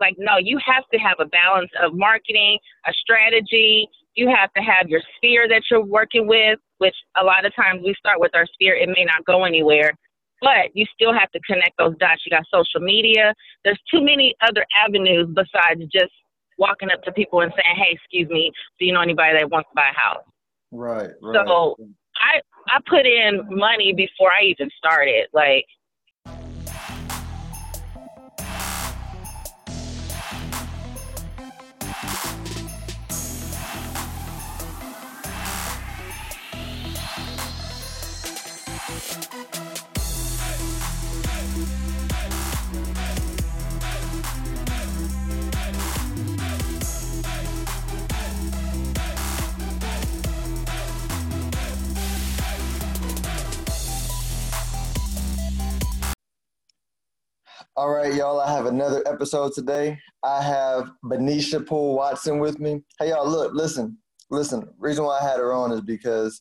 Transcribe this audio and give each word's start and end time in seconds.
Like, 0.00 0.14
no, 0.18 0.38
you 0.38 0.58
have 0.64 0.84
to 0.92 0.98
have 0.98 1.16
a 1.20 1.26
balance 1.26 1.70
of 1.82 1.94
marketing, 1.94 2.58
a 2.86 2.92
strategy. 2.92 3.88
You 4.14 4.28
have 4.28 4.52
to 4.54 4.62
have 4.62 4.88
your 4.88 5.02
sphere 5.16 5.48
that 5.48 5.62
you're 5.70 5.84
working 5.84 6.26
with, 6.26 6.58
which 6.78 6.94
a 7.16 7.24
lot 7.24 7.44
of 7.44 7.54
times 7.54 7.82
we 7.84 7.94
start 7.98 8.20
with 8.20 8.34
our 8.34 8.46
sphere. 8.54 8.74
It 8.74 8.88
may 8.88 9.04
not 9.04 9.24
go 9.24 9.44
anywhere, 9.44 9.92
but 10.40 10.74
you 10.74 10.86
still 10.94 11.12
have 11.12 11.30
to 11.32 11.40
connect 11.40 11.76
those 11.78 11.96
dots. 11.98 12.22
You 12.24 12.30
got 12.30 12.44
social 12.52 12.80
media. 12.80 13.34
There's 13.64 13.80
too 13.92 14.02
many 14.02 14.34
other 14.46 14.64
avenues 14.76 15.28
besides 15.34 15.80
just 15.92 16.12
walking 16.58 16.90
up 16.90 17.02
to 17.02 17.12
people 17.12 17.40
and 17.40 17.52
saying, 17.52 17.76
"Hey, 17.76 17.92
excuse 17.92 18.28
me, 18.28 18.50
do 18.78 18.86
you 18.86 18.92
know 18.92 19.02
anybody 19.02 19.38
that 19.38 19.50
wants 19.50 19.68
to 19.70 19.74
buy 19.74 19.90
a 19.90 19.98
house?" 19.98 20.24
Right. 20.72 21.10
right. 21.22 21.46
So 21.46 21.76
I 22.16 22.40
I 22.68 22.80
put 22.88 23.06
in 23.06 23.42
money 23.50 23.92
before 23.92 24.32
I 24.32 24.42
even 24.44 24.70
started. 24.76 25.28
Like 25.32 25.66
All 57.78 57.90
right, 57.90 58.14
y'all. 58.14 58.40
I 58.40 58.50
have 58.50 58.64
another 58.64 59.02
episode 59.06 59.52
today. 59.52 59.98
I 60.24 60.42
have 60.42 60.92
Benisha 61.04 61.66
Poole 61.66 61.94
Watson 61.94 62.38
with 62.38 62.58
me. 62.58 62.80
Hey, 62.98 63.10
y'all. 63.10 63.28
Look, 63.28 63.52
listen, 63.52 63.98
listen. 64.30 64.66
Reason 64.78 65.04
why 65.04 65.18
I 65.18 65.22
had 65.22 65.40
her 65.40 65.52
on 65.52 65.72
is 65.72 65.82
because 65.82 66.40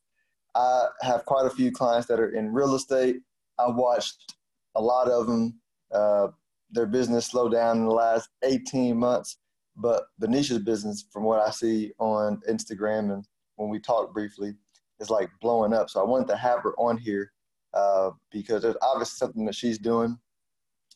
I 0.55 0.85
have 1.01 1.25
quite 1.25 1.45
a 1.45 1.49
few 1.49 1.73
clients 1.73 2.07
that 2.07 2.21
are 2.21 2.29
in 2.29 2.53
real 2.53 2.73
estate. 2.73 3.17
I 3.59 3.67
watched 3.67 4.33
a 4.75 4.81
lot 4.81 5.09
of 5.09 5.27
them. 5.27 5.59
Uh, 5.93 6.27
their 6.71 6.85
business 6.85 7.25
slow 7.25 7.49
down 7.49 7.79
in 7.79 7.85
the 7.85 7.91
last 7.91 8.29
18 8.45 8.95
months, 8.95 9.37
but 9.75 10.05
Benisha's 10.21 10.59
business, 10.59 11.03
from 11.11 11.23
what 11.23 11.45
I 11.45 11.51
see 11.51 11.91
on 11.99 12.39
Instagram 12.49 13.11
and 13.11 13.25
when 13.57 13.69
we 13.69 13.79
talked 13.79 14.13
briefly, 14.13 14.53
is 15.01 15.09
like 15.09 15.29
blowing 15.41 15.73
up. 15.73 15.89
So 15.89 15.99
I 15.99 16.05
wanted 16.05 16.29
to 16.29 16.37
have 16.37 16.61
her 16.63 16.73
on 16.79 16.97
here 16.97 17.33
uh, 17.73 18.11
because 18.31 18.61
there's 18.61 18.77
obviously 18.81 19.17
something 19.17 19.43
that 19.47 19.55
she's 19.55 19.77
doing 19.77 20.17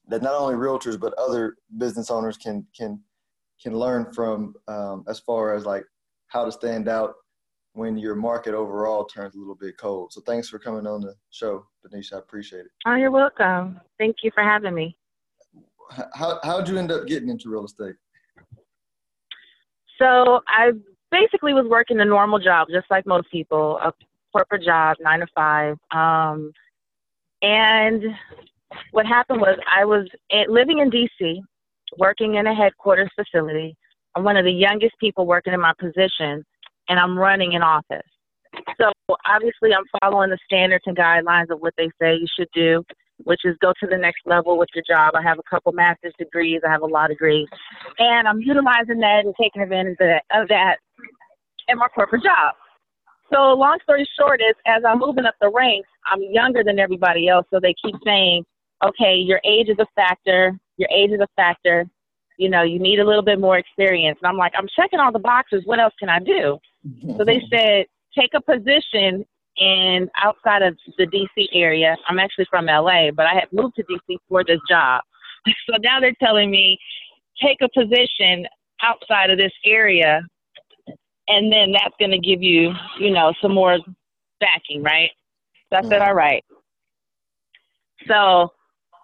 that 0.09 0.21
not 0.21 0.33
only 0.33 0.55
realtors 0.55 0.99
but 0.99 1.13
other 1.13 1.55
business 1.77 2.09
owners 2.09 2.37
can 2.37 2.65
can 2.75 2.99
can 3.61 3.73
learn 3.75 4.11
from 4.13 4.55
um, 4.67 5.03
as 5.07 5.19
far 5.19 5.53
as 5.53 5.65
like 5.65 5.83
how 6.27 6.45
to 6.45 6.51
stand 6.51 6.87
out 6.87 7.13
when 7.73 7.97
your 7.97 8.15
market 8.15 8.53
overall 8.53 9.05
turns 9.05 9.35
a 9.35 9.37
little 9.37 9.55
bit 9.55 9.77
cold. 9.77 10.11
So 10.11 10.21
thanks 10.21 10.49
for 10.49 10.59
coming 10.59 10.87
on 10.87 11.01
the 11.01 11.15
show, 11.29 11.65
Benisha. 11.85 12.13
I 12.13 12.17
appreciate 12.19 12.61
it. 12.61 12.71
Oh, 12.85 12.95
you're 12.95 13.11
welcome. 13.11 13.79
Thank 13.97 14.17
you 14.23 14.31
for 14.33 14.43
having 14.43 14.73
me. 14.73 14.97
How 16.13 16.39
how'd 16.43 16.67
you 16.67 16.77
end 16.77 16.91
up 16.91 17.07
getting 17.07 17.29
into 17.29 17.49
real 17.49 17.65
estate? 17.65 17.95
So 19.97 20.41
I 20.47 20.71
basically 21.11 21.53
was 21.53 21.65
working 21.69 21.99
a 21.99 22.05
normal 22.05 22.39
job, 22.39 22.67
just 22.71 22.89
like 22.89 23.05
most 23.05 23.29
people, 23.31 23.79
a 23.83 23.91
corporate 24.31 24.63
job, 24.63 24.97
nine 25.01 25.19
to 25.19 25.27
five. 25.35 25.77
Um, 25.91 26.51
and 27.41 28.03
what 28.91 29.05
happened 29.05 29.41
was 29.41 29.57
I 29.75 29.85
was 29.85 30.07
living 30.47 30.79
in 30.79 30.89
DC, 30.89 31.39
working 31.97 32.35
in 32.35 32.47
a 32.47 32.53
headquarters 32.53 33.09
facility. 33.15 33.75
I'm 34.15 34.23
one 34.23 34.37
of 34.37 34.45
the 34.45 34.51
youngest 34.51 34.95
people 34.99 35.25
working 35.25 35.53
in 35.53 35.61
my 35.61 35.73
position, 35.79 36.43
and 36.87 36.99
I'm 36.99 37.17
running 37.17 37.55
an 37.55 37.61
office. 37.61 38.07
So 38.79 38.91
obviously, 39.25 39.71
I'm 39.73 39.85
following 40.01 40.31
the 40.31 40.37
standards 40.45 40.83
and 40.87 40.97
guidelines 40.97 41.49
of 41.51 41.59
what 41.59 41.73
they 41.77 41.89
say 42.01 42.15
you 42.15 42.27
should 42.37 42.49
do, 42.53 42.83
which 43.23 43.41
is 43.43 43.55
go 43.61 43.73
to 43.79 43.87
the 43.87 43.97
next 43.97 44.21
level 44.25 44.57
with 44.57 44.69
your 44.73 44.83
job. 44.87 45.13
I 45.15 45.21
have 45.21 45.37
a 45.37 45.43
couple 45.49 45.71
master's 45.71 46.13
degrees, 46.17 46.61
I 46.67 46.71
have 46.71 46.81
a 46.81 46.87
law 46.87 47.07
degree, 47.07 47.47
and 47.99 48.27
I'm 48.27 48.39
utilizing 48.39 48.99
that 48.99 49.21
and 49.25 49.35
taking 49.39 49.61
advantage 49.61 49.97
of 50.31 50.47
that 50.49 50.77
in 51.67 51.77
my 51.77 51.87
corporate 51.93 52.23
job. 52.23 52.55
So 53.31 53.53
long 53.53 53.77
story 53.83 54.07
short 54.19 54.41
is, 54.41 54.55
as 54.65 54.81
I'm 54.87 54.97
moving 54.97 55.25
up 55.25 55.35
the 55.39 55.51
ranks, 55.53 55.87
I'm 56.11 56.23
younger 56.23 56.63
than 56.63 56.79
everybody 56.79 57.27
else. 57.27 57.45
So 57.53 57.59
they 57.61 57.75
keep 57.83 57.95
saying, 58.03 58.43
okay, 58.83 59.15
your 59.15 59.41
age 59.43 59.69
is 59.69 59.77
a 59.79 59.87
factor. 59.95 60.57
Your 60.77 60.89
age 60.93 61.11
is 61.11 61.19
a 61.19 61.27
factor. 61.35 61.85
You 62.37 62.49
know, 62.49 62.63
you 62.63 62.79
need 62.79 62.99
a 62.99 63.05
little 63.05 63.23
bit 63.23 63.39
more 63.39 63.57
experience. 63.57 64.17
And 64.21 64.29
I'm 64.29 64.37
like, 64.37 64.53
I'm 64.57 64.67
checking 64.75 64.99
all 64.99 65.11
the 65.11 65.19
boxes. 65.19 65.63
What 65.65 65.79
else 65.79 65.93
can 65.99 66.09
I 66.09 66.19
do? 66.19 66.57
so 67.17 67.25
they 67.25 67.41
said, 67.51 67.85
take 68.17 68.31
a 68.33 68.41
position 68.41 69.25
in 69.57 70.09
outside 70.15 70.61
of 70.61 70.77
the 70.97 71.05
DC 71.05 71.47
area. 71.53 71.95
I'm 72.07 72.19
actually 72.19 72.47
from 72.49 72.65
LA, 72.65 73.11
but 73.11 73.25
I 73.25 73.33
had 73.33 73.47
moved 73.51 73.75
to 73.75 73.83
DC 73.83 74.17
for 74.27 74.43
this 74.43 74.59
job. 74.69 75.01
So 75.67 75.77
now 75.81 75.99
they're 76.01 76.13
telling 76.21 76.51
me, 76.51 76.77
take 77.41 77.59
a 77.61 77.69
position 77.69 78.45
outside 78.83 79.29
of 79.29 79.37
this 79.37 79.53
area, 79.65 80.21
and 81.27 81.51
then 81.51 81.71
that's 81.71 81.95
going 81.97 82.11
to 82.11 82.19
give 82.19 82.43
you, 82.43 82.73
you 82.99 83.09
know, 83.09 83.33
some 83.41 83.53
more 83.53 83.77
backing, 84.39 84.83
right? 84.83 85.09
So 85.69 85.77
I 85.77 85.81
said, 85.83 86.01
mm. 86.01 86.07
all 86.07 86.13
right. 86.13 86.43
So 88.07 88.51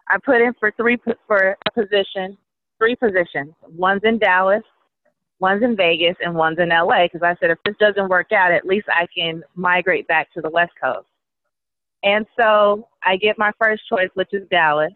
I 0.07 0.17
put 0.23 0.41
in 0.41 0.53
for 0.59 0.71
three 0.77 0.97
for 1.27 1.57
a 1.66 1.71
position, 1.71 2.38
three 2.77 2.95
positions. 2.95 3.53
One's 3.67 4.01
in 4.03 4.19
Dallas, 4.19 4.63
one's 5.39 5.63
in 5.63 5.75
Vegas, 5.75 6.16
and 6.21 6.35
one's 6.35 6.59
in 6.59 6.69
LA. 6.69 7.03
Because 7.05 7.23
I 7.23 7.35
said 7.39 7.51
if 7.51 7.57
this 7.66 7.75
doesn't 7.79 8.09
work 8.09 8.31
out, 8.31 8.51
at 8.51 8.66
least 8.66 8.88
I 8.89 9.07
can 9.16 9.43
migrate 9.55 10.07
back 10.07 10.31
to 10.33 10.41
the 10.41 10.49
West 10.49 10.73
Coast. 10.81 11.07
And 12.03 12.25
so 12.39 12.88
I 13.03 13.17
get 13.17 13.38
my 13.38 13.51
first 13.59 13.83
choice, 13.89 14.09
which 14.13 14.29
is 14.31 14.47
Dallas. 14.49 14.93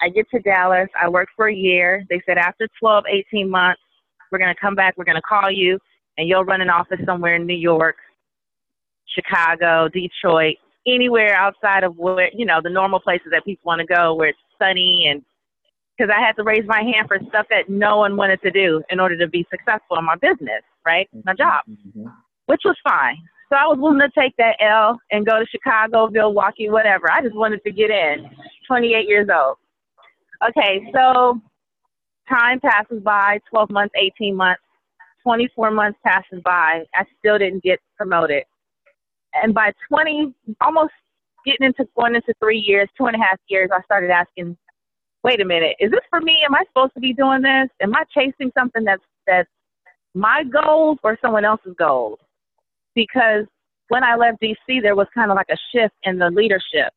I 0.00 0.08
get 0.08 0.28
to 0.30 0.40
Dallas. 0.40 0.88
I 1.00 1.08
work 1.08 1.28
for 1.34 1.48
a 1.48 1.54
year. 1.54 2.04
They 2.08 2.22
said 2.26 2.38
after 2.38 2.68
12, 2.78 3.04
18 3.32 3.50
months, 3.50 3.80
we're 4.30 4.38
going 4.38 4.54
to 4.54 4.60
come 4.60 4.74
back. 4.74 4.96
We're 4.96 5.04
going 5.04 5.16
to 5.16 5.22
call 5.22 5.50
you, 5.50 5.78
and 6.16 6.28
you'll 6.28 6.44
run 6.44 6.60
an 6.60 6.70
office 6.70 7.00
somewhere 7.04 7.36
in 7.36 7.46
New 7.46 7.56
York, 7.56 7.96
Chicago, 9.08 9.88
Detroit, 9.88 10.56
anywhere 10.86 11.34
outside 11.34 11.84
of 11.84 11.96
where 11.96 12.30
you 12.34 12.46
know 12.46 12.60
the 12.62 12.70
normal 12.70 13.00
places 13.00 13.28
that 13.32 13.44
people 13.44 13.62
want 13.64 13.80
to 13.80 13.86
go 13.86 14.14
where 14.14 14.28
it's 14.28 14.38
sunny 14.58 15.06
and 15.10 15.22
because 15.96 16.12
I 16.14 16.20
had 16.20 16.36
to 16.36 16.42
raise 16.42 16.64
my 16.66 16.82
hand 16.82 17.08
for 17.08 17.18
stuff 17.28 17.46
that 17.50 17.68
no 17.68 17.96
one 17.96 18.16
wanted 18.16 18.42
to 18.42 18.50
do 18.50 18.82
in 18.90 19.00
order 19.00 19.16
to 19.18 19.28
be 19.28 19.46
successful 19.50 19.98
in 19.98 20.04
my 20.04 20.16
business, 20.16 20.62
right? 20.84 21.08
My 21.24 21.32
mm-hmm. 21.32 21.38
job, 21.38 21.62
mm-hmm. 21.68 22.08
which 22.46 22.60
was 22.64 22.76
fine. 22.84 23.16
So 23.48 23.56
I 23.56 23.66
was 23.66 23.78
willing 23.78 24.00
to 24.00 24.10
take 24.18 24.36
that 24.36 24.56
L 24.60 25.00
and 25.10 25.24
go 25.24 25.38
to 25.38 25.46
Chicago, 25.46 26.08
Milwaukee, 26.08 26.68
whatever. 26.68 27.10
I 27.10 27.22
just 27.22 27.34
wanted 27.34 27.62
to 27.64 27.72
get 27.72 27.90
in. 27.90 28.28
28 28.66 29.08
years 29.08 29.28
old. 29.32 29.56
Okay, 30.48 30.86
so 30.92 31.40
time 32.28 32.60
passes 32.60 33.02
by 33.02 33.38
12 33.48 33.70
months, 33.70 33.94
18 33.96 34.34
months, 34.34 34.60
24 35.22 35.70
months 35.70 35.98
passes 36.04 36.42
by. 36.44 36.82
I 36.94 37.04
still 37.18 37.38
didn't 37.38 37.62
get 37.62 37.78
promoted 37.96 38.42
and 39.42 39.54
by 39.54 39.72
20, 39.88 40.34
almost 40.60 40.92
getting 41.44 41.66
into 41.66 41.88
going 41.96 42.14
into 42.14 42.34
three 42.40 42.58
years, 42.58 42.88
two 42.96 43.06
and 43.06 43.16
a 43.16 43.18
half 43.18 43.38
years, 43.48 43.70
I 43.72 43.82
started 43.82 44.10
asking, 44.10 44.56
wait 45.22 45.40
a 45.40 45.44
minute, 45.44 45.76
is 45.80 45.90
this 45.90 46.00
for 46.10 46.20
me? 46.20 46.38
Am 46.44 46.54
I 46.54 46.62
supposed 46.68 46.94
to 46.94 47.00
be 47.00 47.12
doing 47.12 47.42
this? 47.42 47.68
Am 47.82 47.94
I 47.94 48.04
chasing 48.14 48.50
something 48.56 48.84
that's 48.84 49.02
that's 49.26 49.48
my 50.14 50.44
goals 50.44 50.98
or 51.02 51.18
someone 51.20 51.44
else's 51.44 51.74
goals? 51.78 52.18
Because 52.94 53.44
when 53.88 54.02
I 54.02 54.16
left 54.16 54.42
DC, 54.42 54.82
there 54.82 54.96
was 54.96 55.06
kind 55.14 55.30
of 55.30 55.36
like 55.36 55.50
a 55.50 55.56
shift 55.72 55.94
in 56.04 56.18
the 56.18 56.30
leadership. 56.30 56.92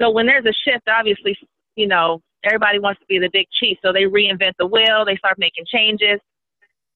So 0.00 0.10
when 0.10 0.26
there's 0.26 0.44
a 0.46 0.54
shift, 0.68 0.88
obviously, 0.88 1.36
you 1.76 1.86
know, 1.86 2.20
everybody 2.44 2.78
wants 2.78 3.00
to 3.00 3.06
be 3.06 3.18
the 3.18 3.30
big 3.32 3.46
chief. 3.58 3.78
So 3.82 3.92
they 3.92 4.04
reinvent 4.04 4.52
the 4.58 4.66
wheel, 4.66 5.04
they 5.04 5.16
start 5.16 5.38
making 5.38 5.64
changes. 5.66 6.20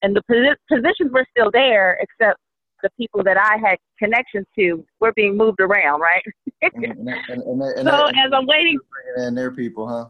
And 0.01 0.15
the 0.15 0.21
positions 0.69 1.11
were 1.11 1.25
still 1.31 1.51
there, 1.51 1.97
except 2.01 2.39
the 2.85 2.91
people 2.97 3.23
that 3.23 3.37
I 3.37 3.57
had 3.57 3.77
connections 3.97 4.45
to 4.57 4.85
were 4.99 5.11
being 5.13 5.35
moved 5.35 5.59
around, 5.59 6.01
right? 6.01 6.23
and, 6.61 6.85
and, 6.85 7.39
and, 7.39 7.61
so 7.87 8.05
as 8.05 8.31
I'm 8.31 8.45
waiting, 8.45 8.77
and 9.17 9.35
their 9.35 9.51
people, 9.51 9.87
huh? 9.87 10.05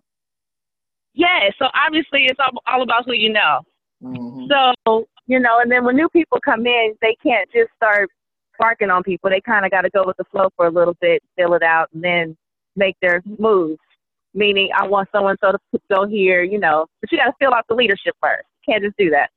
Yeah. 1.13 1.49
So 1.57 1.67
obviously, 1.73 2.25
it's 2.25 2.39
all, 2.39 2.61
all 2.67 2.81
about 2.81 3.05
who 3.05 3.13
you 3.13 3.31
know. 3.31 3.61
Mm-hmm. 4.03 4.51
So 4.85 5.07
you 5.27 5.39
know, 5.39 5.59
and 5.61 5.71
then 5.71 5.85
when 5.85 5.95
new 5.95 6.09
people 6.09 6.37
come 6.43 6.67
in, 6.67 6.95
they 7.01 7.15
can't 7.23 7.49
just 7.51 7.71
start 7.77 8.09
barking 8.59 8.89
on 8.89 9.03
people. 9.03 9.29
They 9.29 9.41
kind 9.41 9.65
of 9.65 9.71
got 9.71 9.81
to 9.81 9.89
go 9.89 10.03
with 10.05 10.17
the 10.17 10.25
flow 10.25 10.49
for 10.57 10.67
a 10.67 10.71
little 10.71 10.95
bit, 10.99 11.23
fill 11.37 11.53
it 11.53 11.63
out, 11.63 11.89
and 11.93 12.03
then 12.03 12.37
make 12.75 12.97
their 13.01 13.23
moves. 13.39 13.79
Meaning, 14.33 14.69
I 14.77 14.85
want 14.85 15.07
so 15.13 15.25
and 15.27 15.39
so 15.41 15.53
to 15.53 15.79
go 15.89 16.05
here, 16.05 16.43
you 16.43 16.59
know, 16.59 16.87
but 16.99 17.09
you 17.09 17.17
got 17.17 17.27
to 17.27 17.33
fill 17.39 17.53
out 17.53 17.65
the 17.69 17.75
leadership 17.75 18.15
first. 18.21 18.45
can't 18.67 18.83
just 18.83 18.97
do 18.97 19.09
that. 19.11 19.29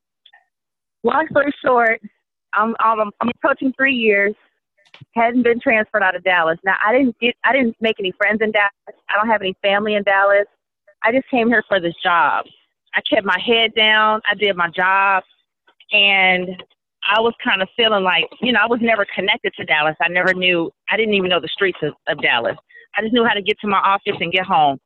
Long 1.04 1.28
story 1.30 1.52
short, 1.64 2.00
I'm, 2.58 2.74
I'm 2.80 3.10
I'm 3.20 3.28
approaching 3.28 3.72
three 3.76 3.94
years. 3.94 4.34
Hadn't 5.14 5.42
been 5.42 5.60
transferred 5.60 6.02
out 6.02 6.16
of 6.16 6.24
Dallas. 6.24 6.58
Now 6.64 6.76
I 6.84 6.92
didn't 6.92 7.18
get 7.20 7.34
I 7.44 7.52
didn't 7.52 7.76
make 7.80 7.96
any 7.98 8.12
friends 8.12 8.40
in 8.42 8.52
Dallas. 8.52 8.72
I 9.08 9.14
don't 9.14 9.28
have 9.28 9.42
any 9.42 9.54
family 9.62 9.94
in 9.94 10.02
Dallas. 10.02 10.46
I 11.02 11.12
just 11.12 11.28
came 11.30 11.48
here 11.48 11.62
for 11.68 11.80
this 11.80 11.94
job. 12.02 12.46
I 12.94 13.00
kept 13.08 13.24
my 13.24 13.38
head 13.38 13.74
down. 13.76 14.20
I 14.30 14.34
did 14.34 14.56
my 14.56 14.68
job, 14.70 15.22
and 15.92 16.62
I 17.08 17.20
was 17.20 17.34
kind 17.42 17.62
of 17.62 17.68
feeling 17.76 18.02
like, 18.02 18.24
you 18.40 18.52
know, 18.52 18.60
I 18.62 18.66
was 18.66 18.80
never 18.82 19.06
connected 19.14 19.52
to 19.54 19.64
Dallas. 19.64 19.94
I 20.02 20.08
never 20.08 20.34
knew. 20.34 20.70
I 20.90 20.96
didn't 20.96 21.14
even 21.14 21.30
know 21.30 21.40
the 21.40 21.48
streets 21.48 21.78
of, 21.82 21.94
of 22.08 22.20
Dallas. 22.20 22.56
I 22.96 23.02
just 23.02 23.12
knew 23.12 23.24
how 23.24 23.34
to 23.34 23.42
get 23.42 23.58
to 23.60 23.68
my 23.68 23.78
office 23.78 24.16
and 24.20 24.32
get 24.32 24.44
home. 24.44 24.78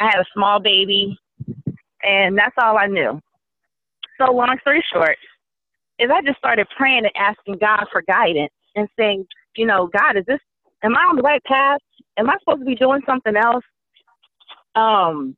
I 0.00 0.04
had 0.04 0.20
a 0.20 0.24
small 0.32 0.60
baby, 0.60 1.18
and 2.02 2.38
that's 2.38 2.54
all 2.62 2.78
I 2.78 2.86
knew. 2.86 3.20
So, 4.18 4.32
long 4.32 4.56
story 4.62 4.82
short, 4.92 5.16
is 5.98 6.10
I 6.12 6.22
just 6.22 6.38
started 6.38 6.66
praying 6.76 7.04
and 7.04 7.16
asking 7.16 7.58
God 7.60 7.86
for 7.90 8.02
guidance 8.02 8.52
and 8.76 8.88
saying, 8.98 9.26
you 9.56 9.66
know, 9.66 9.88
God, 9.88 10.16
is 10.16 10.24
this, 10.26 10.40
am 10.82 10.96
I 10.96 11.00
on 11.00 11.16
the 11.16 11.22
right 11.22 11.42
path? 11.44 11.80
Am 12.18 12.30
I 12.30 12.36
supposed 12.40 12.60
to 12.60 12.64
be 12.64 12.76
doing 12.76 13.00
something 13.06 13.36
else? 13.36 13.64
Um, 14.74 15.36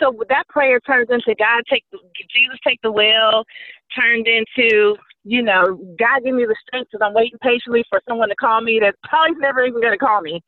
so 0.00 0.16
that 0.28 0.48
prayer 0.48 0.80
turns 0.80 1.08
into 1.10 1.34
God 1.38 1.62
take 1.70 1.84
the, 1.92 1.98
Jesus 2.34 2.58
take 2.66 2.80
the 2.82 2.90
wheel, 2.90 3.44
turned 3.94 4.26
into 4.26 4.96
you 5.24 5.42
know 5.42 5.78
God 5.98 6.24
give 6.24 6.34
me 6.34 6.46
the 6.46 6.56
strength 6.66 6.88
because 6.90 7.04
I'm 7.04 7.14
waiting 7.14 7.38
patiently 7.42 7.84
for 7.90 8.00
someone 8.08 8.30
to 8.30 8.34
call 8.36 8.62
me 8.62 8.78
that's 8.80 8.96
probably 9.04 9.36
never 9.38 9.64
even 9.64 9.80
going 9.80 9.92
to 9.92 9.98
call 9.98 10.22
me, 10.22 10.40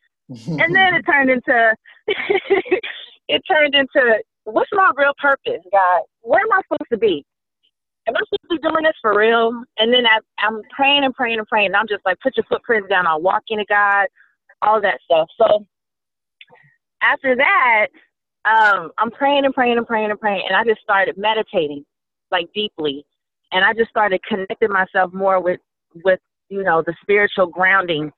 and 0.58 0.74
then 0.74 0.94
it 0.94 1.02
turned 1.06 1.30
into 1.30 1.74
it 3.28 3.42
turned 3.46 3.74
into 3.74 4.22
what's 4.44 4.70
my 4.72 4.90
real 4.96 5.12
purpose, 5.20 5.62
God? 5.70 6.02
Where 6.22 6.40
am 6.40 6.52
I 6.52 6.62
supposed 6.62 6.90
to 6.90 6.98
be? 6.98 7.24
Am 8.12 8.16
I 8.16 8.20
supposed 8.28 8.42
to 8.42 8.56
be 8.56 8.68
doing 8.68 8.84
this 8.84 8.92
for 9.00 9.16
real? 9.16 9.62
And 9.78 9.92
then 9.92 10.04
I, 10.04 10.18
I'm 10.44 10.60
praying 10.74 11.04
and 11.04 11.14
praying 11.14 11.38
and 11.38 11.48
praying. 11.48 11.68
And 11.68 11.76
I'm 11.76 11.88
just 11.88 12.04
like, 12.04 12.20
put 12.20 12.36
your 12.36 12.44
footprints 12.44 12.90
down. 12.90 13.06
I'll 13.06 13.22
walk 13.22 13.44
into 13.48 13.64
God, 13.68 14.06
all 14.60 14.82
that 14.82 14.98
stuff. 15.06 15.28
So 15.38 15.64
after 17.02 17.34
that, 17.36 17.86
um, 18.44 18.90
I'm 18.98 19.10
praying 19.10 19.44
and 19.44 19.54
praying 19.54 19.78
and 19.78 19.86
praying 19.86 20.10
and 20.10 20.18
praying, 20.20 20.42
and 20.48 20.56
I 20.56 20.64
just 20.64 20.82
started 20.82 21.16
meditating, 21.16 21.84
like 22.30 22.46
deeply, 22.54 23.04
and 23.52 23.64
I 23.64 23.72
just 23.72 23.90
started 23.90 24.20
connecting 24.28 24.70
myself 24.70 25.12
more 25.12 25.40
with 25.40 25.60
with 26.04 26.18
you 26.48 26.62
know 26.62 26.82
the 26.84 26.94
spiritual 27.02 27.46
grounding 27.46 28.10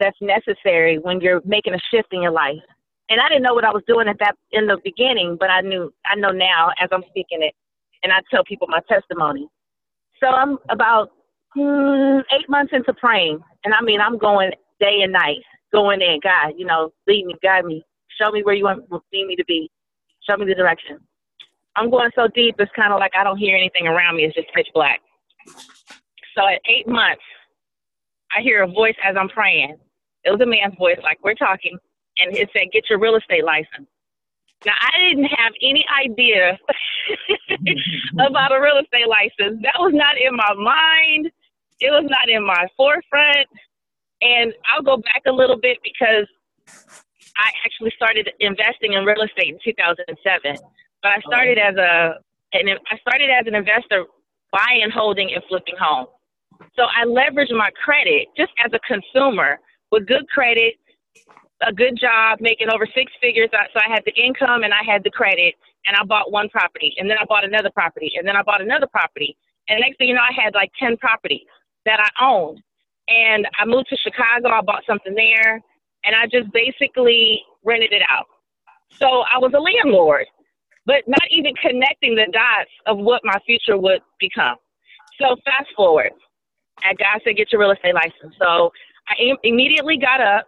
that's 0.00 0.16
necessary 0.20 0.98
when 0.98 1.20
you're 1.20 1.40
making 1.44 1.74
a 1.74 1.78
shift 1.92 2.08
in 2.12 2.22
your 2.22 2.32
life. 2.32 2.62
And 3.08 3.20
I 3.20 3.28
didn't 3.28 3.42
know 3.42 3.54
what 3.54 3.64
I 3.64 3.70
was 3.70 3.82
doing 3.86 4.08
at 4.08 4.18
that 4.18 4.34
in 4.50 4.66
the 4.66 4.78
beginning, 4.82 5.36
but 5.38 5.50
I 5.50 5.60
knew 5.60 5.92
I 6.06 6.16
know 6.16 6.30
now 6.30 6.70
as 6.82 6.88
I'm 6.92 7.04
speaking 7.10 7.42
it, 7.42 7.54
and 8.02 8.12
I 8.12 8.20
tell 8.30 8.44
people 8.44 8.68
my 8.68 8.80
testimony. 8.88 9.48
So 10.20 10.28
I'm 10.28 10.58
about 10.68 11.10
hmm, 11.54 12.20
eight 12.32 12.48
months 12.48 12.72
into 12.72 12.92
praying, 12.94 13.40
and 13.64 13.74
I 13.74 13.82
mean 13.82 14.00
I'm 14.00 14.18
going 14.18 14.52
day 14.80 15.00
and 15.02 15.12
night, 15.12 15.42
going 15.72 16.00
in, 16.00 16.20
God, 16.22 16.54
you 16.56 16.66
know, 16.66 16.92
lead 17.06 17.26
me, 17.26 17.34
guide 17.42 17.64
me, 17.64 17.84
Show 18.20 18.30
me 18.30 18.42
where 18.42 18.54
you 18.54 18.64
want 18.64 18.90
me 19.12 19.36
to 19.36 19.44
be. 19.46 19.70
Show 20.28 20.36
me 20.36 20.46
the 20.46 20.54
direction. 20.54 20.98
I'm 21.76 21.90
going 21.90 22.10
so 22.14 22.28
deep, 22.34 22.56
it's 22.58 22.70
kind 22.76 22.92
of 22.92 23.00
like 23.00 23.12
I 23.18 23.24
don't 23.24 23.38
hear 23.38 23.56
anything 23.56 23.86
around 23.86 24.16
me. 24.16 24.24
It's 24.24 24.34
just 24.34 24.48
pitch 24.54 24.68
black. 24.74 25.00
So 26.36 26.46
at 26.46 26.60
eight 26.68 26.86
months, 26.86 27.22
I 28.36 28.42
hear 28.42 28.62
a 28.62 28.66
voice 28.66 28.94
as 29.04 29.16
I'm 29.18 29.28
praying. 29.28 29.76
It 30.24 30.30
was 30.30 30.40
a 30.40 30.46
man's 30.46 30.74
voice, 30.78 30.98
like 31.02 31.18
we're 31.24 31.34
talking, 31.34 31.76
and 32.18 32.36
it 32.36 32.50
said, 32.52 32.68
"Get 32.72 32.88
your 32.88 32.98
real 32.98 33.16
estate 33.16 33.44
license." 33.44 33.88
Now 34.64 34.74
I 34.80 35.08
didn't 35.08 35.30
have 35.36 35.52
any 35.62 35.84
idea 35.90 36.58
about 38.26 38.52
a 38.52 38.60
real 38.60 38.78
estate 38.78 39.08
license. 39.08 39.60
That 39.62 39.74
was 39.78 39.92
not 39.94 40.16
in 40.16 40.36
my 40.36 40.54
mind. 40.54 41.30
It 41.80 41.90
was 41.90 42.06
not 42.08 42.28
in 42.28 42.46
my 42.46 42.66
forefront. 42.76 43.48
And 44.22 44.52
I'll 44.70 44.82
go 44.82 44.98
back 44.98 45.22
a 45.26 45.32
little 45.32 45.58
bit 45.58 45.78
because 45.82 46.26
I 47.36 47.50
actually 47.66 47.92
started 47.96 48.30
investing 48.38 48.92
in 48.92 49.04
real 49.04 49.22
estate 49.22 49.54
in 49.54 49.58
2007. 49.64 50.56
But 51.02 51.10
I 51.10 51.20
started 51.26 51.58
oh. 51.58 51.68
as 51.68 51.76
a 51.76 52.14
and 52.52 52.68
I 52.68 52.98
started 52.98 53.30
as 53.30 53.46
an 53.46 53.54
investor 53.54 54.04
buying, 54.52 54.90
holding, 54.92 55.32
and 55.32 55.42
flipping 55.48 55.74
homes. 55.80 56.08
So 56.76 56.84
I 56.84 57.04
leveraged 57.06 57.56
my 57.56 57.70
credit 57.82 58.28
just 58.36 58.52
as 58.64 58.70
a 58.72 58.80
consumer 58.86 59.58
with 59.90 60.06
good 60.06 60.28
credit, 60.28 60.74
a 61.66 61.72
good 61.72 61.98
job, 62.00 62.38
making 62.40 62.68
over 62.70 62.86
six 62.94 63.12
figures. 63.20 63.48
Uh, 63.52 63.64
so 63.72 63.80
I 63.80 63.92
had 63.92 64.02
the 64.06 64.14
income 64.20 64.64
and 64.64 64.72
I 64.72 64.82
had 64.86 65.02
the 65.04 65.10
credit, 65.10 65.54
and 65.86 65.96
I 65.96 66.04
bought 66.04 66.30
one 66.32 66.48
property, 66.48 66.94
and 66.98 67.08
then 67.08 67.18
I 67.20 67.24
bought 67.24 67.44
another 67.44 67.70
property, 67.70 68.12
and 68.16 68.26
then 68.26 68.36
I 68.36 68.42
bought 68.42 68.60
another 68.60 68.86
property. 68.86 69.36
And 69.68 69.80
next 69.80 69.98
thing 69.98 70.08
you 70.08 70.14
know, 70.14 70.22
I 70.22 70.34
had 70.34 70.54
like 70.54 70.70
10 70.78 70.96
properties 70.98 71.46
that 71.86 72.00
I 72.00 72.24
owned. 72.24 72.60
And 73.08 73.46
I 73.58 73.64
moved 73.64 73.88
to 73.88 73.96
Chicago. 73.96 74.48
I 74.48 74.60
bought 74.62 74.82
something 74.86 75.14
there 75.14 75.60
and 76.04 76.14
I 76.14 76.26
just 76.26 76.52
basically 76.52 77.42
rented 77.64 77.92
it 77.92 78.02
out. 78.08 78.26
So 78.90 79.06
I 79.06 79.38
was 79.38 79.52
a 79.54 79.60
landlord, 79.60 80.26
but 80.86 81.02
not 81.06 81.22
even 81.30 81.54
connecting 81.60 82.14
the 82.14 82.26
dots 82.32 82.70
of 82.86 82.98
what 82.98 83.22
my 83.24 83.38
future 83.46 83.78
would 83.78 84.00
become. 84.20 84.56
So 85.20 85.36
fast 85.44 85.68
forward, 85.76 86.10
I 86.82 86.94
God 86.94 87.20
said, 87.24 87.36
get 87.36 87.52
your 87.52 87.60
real 87.60 87.70
estate 87.70 87.94
license. 87.94 88.34
So 88.38 88.70
I 89.08 89.34
immediately 89.42 89.96
got 89.96 90.20
up, 90.20 90.46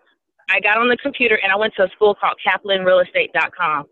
I 0.50 0.60
got 0.60 0.78
on 0.78 0.88
the 0.88 0.96
computer, 0.96 1.38
and 1.42 1.52
I 1.52 1.56
went 1.56 1.74
to 1.76 1.84
a 1.84 1.88
school 1.90 2.14
called 2.14 2.36
KaplanRealEstate.com. 2.46 3.86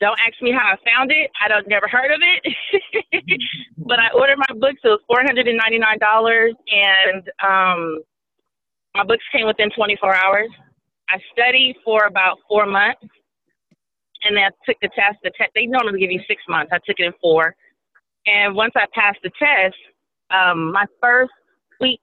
Don't 0.00 0.18
ask 0.26 0.34
me 0.42 0.50
how 0.50 0.66
I 0.66 0.76
found 0.82 1.12
it. 1.12 1.30
I 1.40 1.46
don't 1.46 1.68
never 1.68 1.86
heard 1.86 2.10
of 2.10 2.20
it, 2.20 3.40
but 3.78 4.00
I 4.00 4.08
ordered 4.14 4.38
my 4.38 4.58
books. 4.58 4.80
It 4.82 4.88
was 4.88 5.00
four 5.06 5.22
hundred 5.22 5.46
and 5.46 5.56
ninety 5.56 5.78
nine 5.78 5.98
dollars, 6.00 6.54
and 6.66 7.22
um, 7.38 8.02
my 8.96 9.04
books 9.04 9.22
came 9.30 9.46
within 9.46 9.70
twenty 9.70 9.96
four 10.00 10.12
hours. 10.12 10.50
I 11.08 11.18
studied 11.32 11.76
for 11.84 12.06
about 12.06 12.38
four 12.48 12.66
months, 12.66 13.06
and 14.24 14.36
then 14.36 14.42
I 14.42 14.50
took 14.66 14.76
the 14.82 14.88
test. 14.88 15.18
The 15.22 15.30
test 15.38 15.52
they 15.54 15.66
normally 15.66 16.00
give 16.00 16.10
you 16.10 16.20
six 16.26 16.42
months. 16.48 16.72
I 16.72 16.78
took 16.78 16.98
it 16.98 17.06
in 17.06 17.12
four, 17.20 17.54
and 18.26 18.56
once 18.56 18.72
I 18.74 18.86
passed 18.92 19.20
the 19.22 19.30
test, 19.38 19.78
um, 20.30 20.72
my 20.72 20.86
first 21.00 21.30
week 21.80 22.00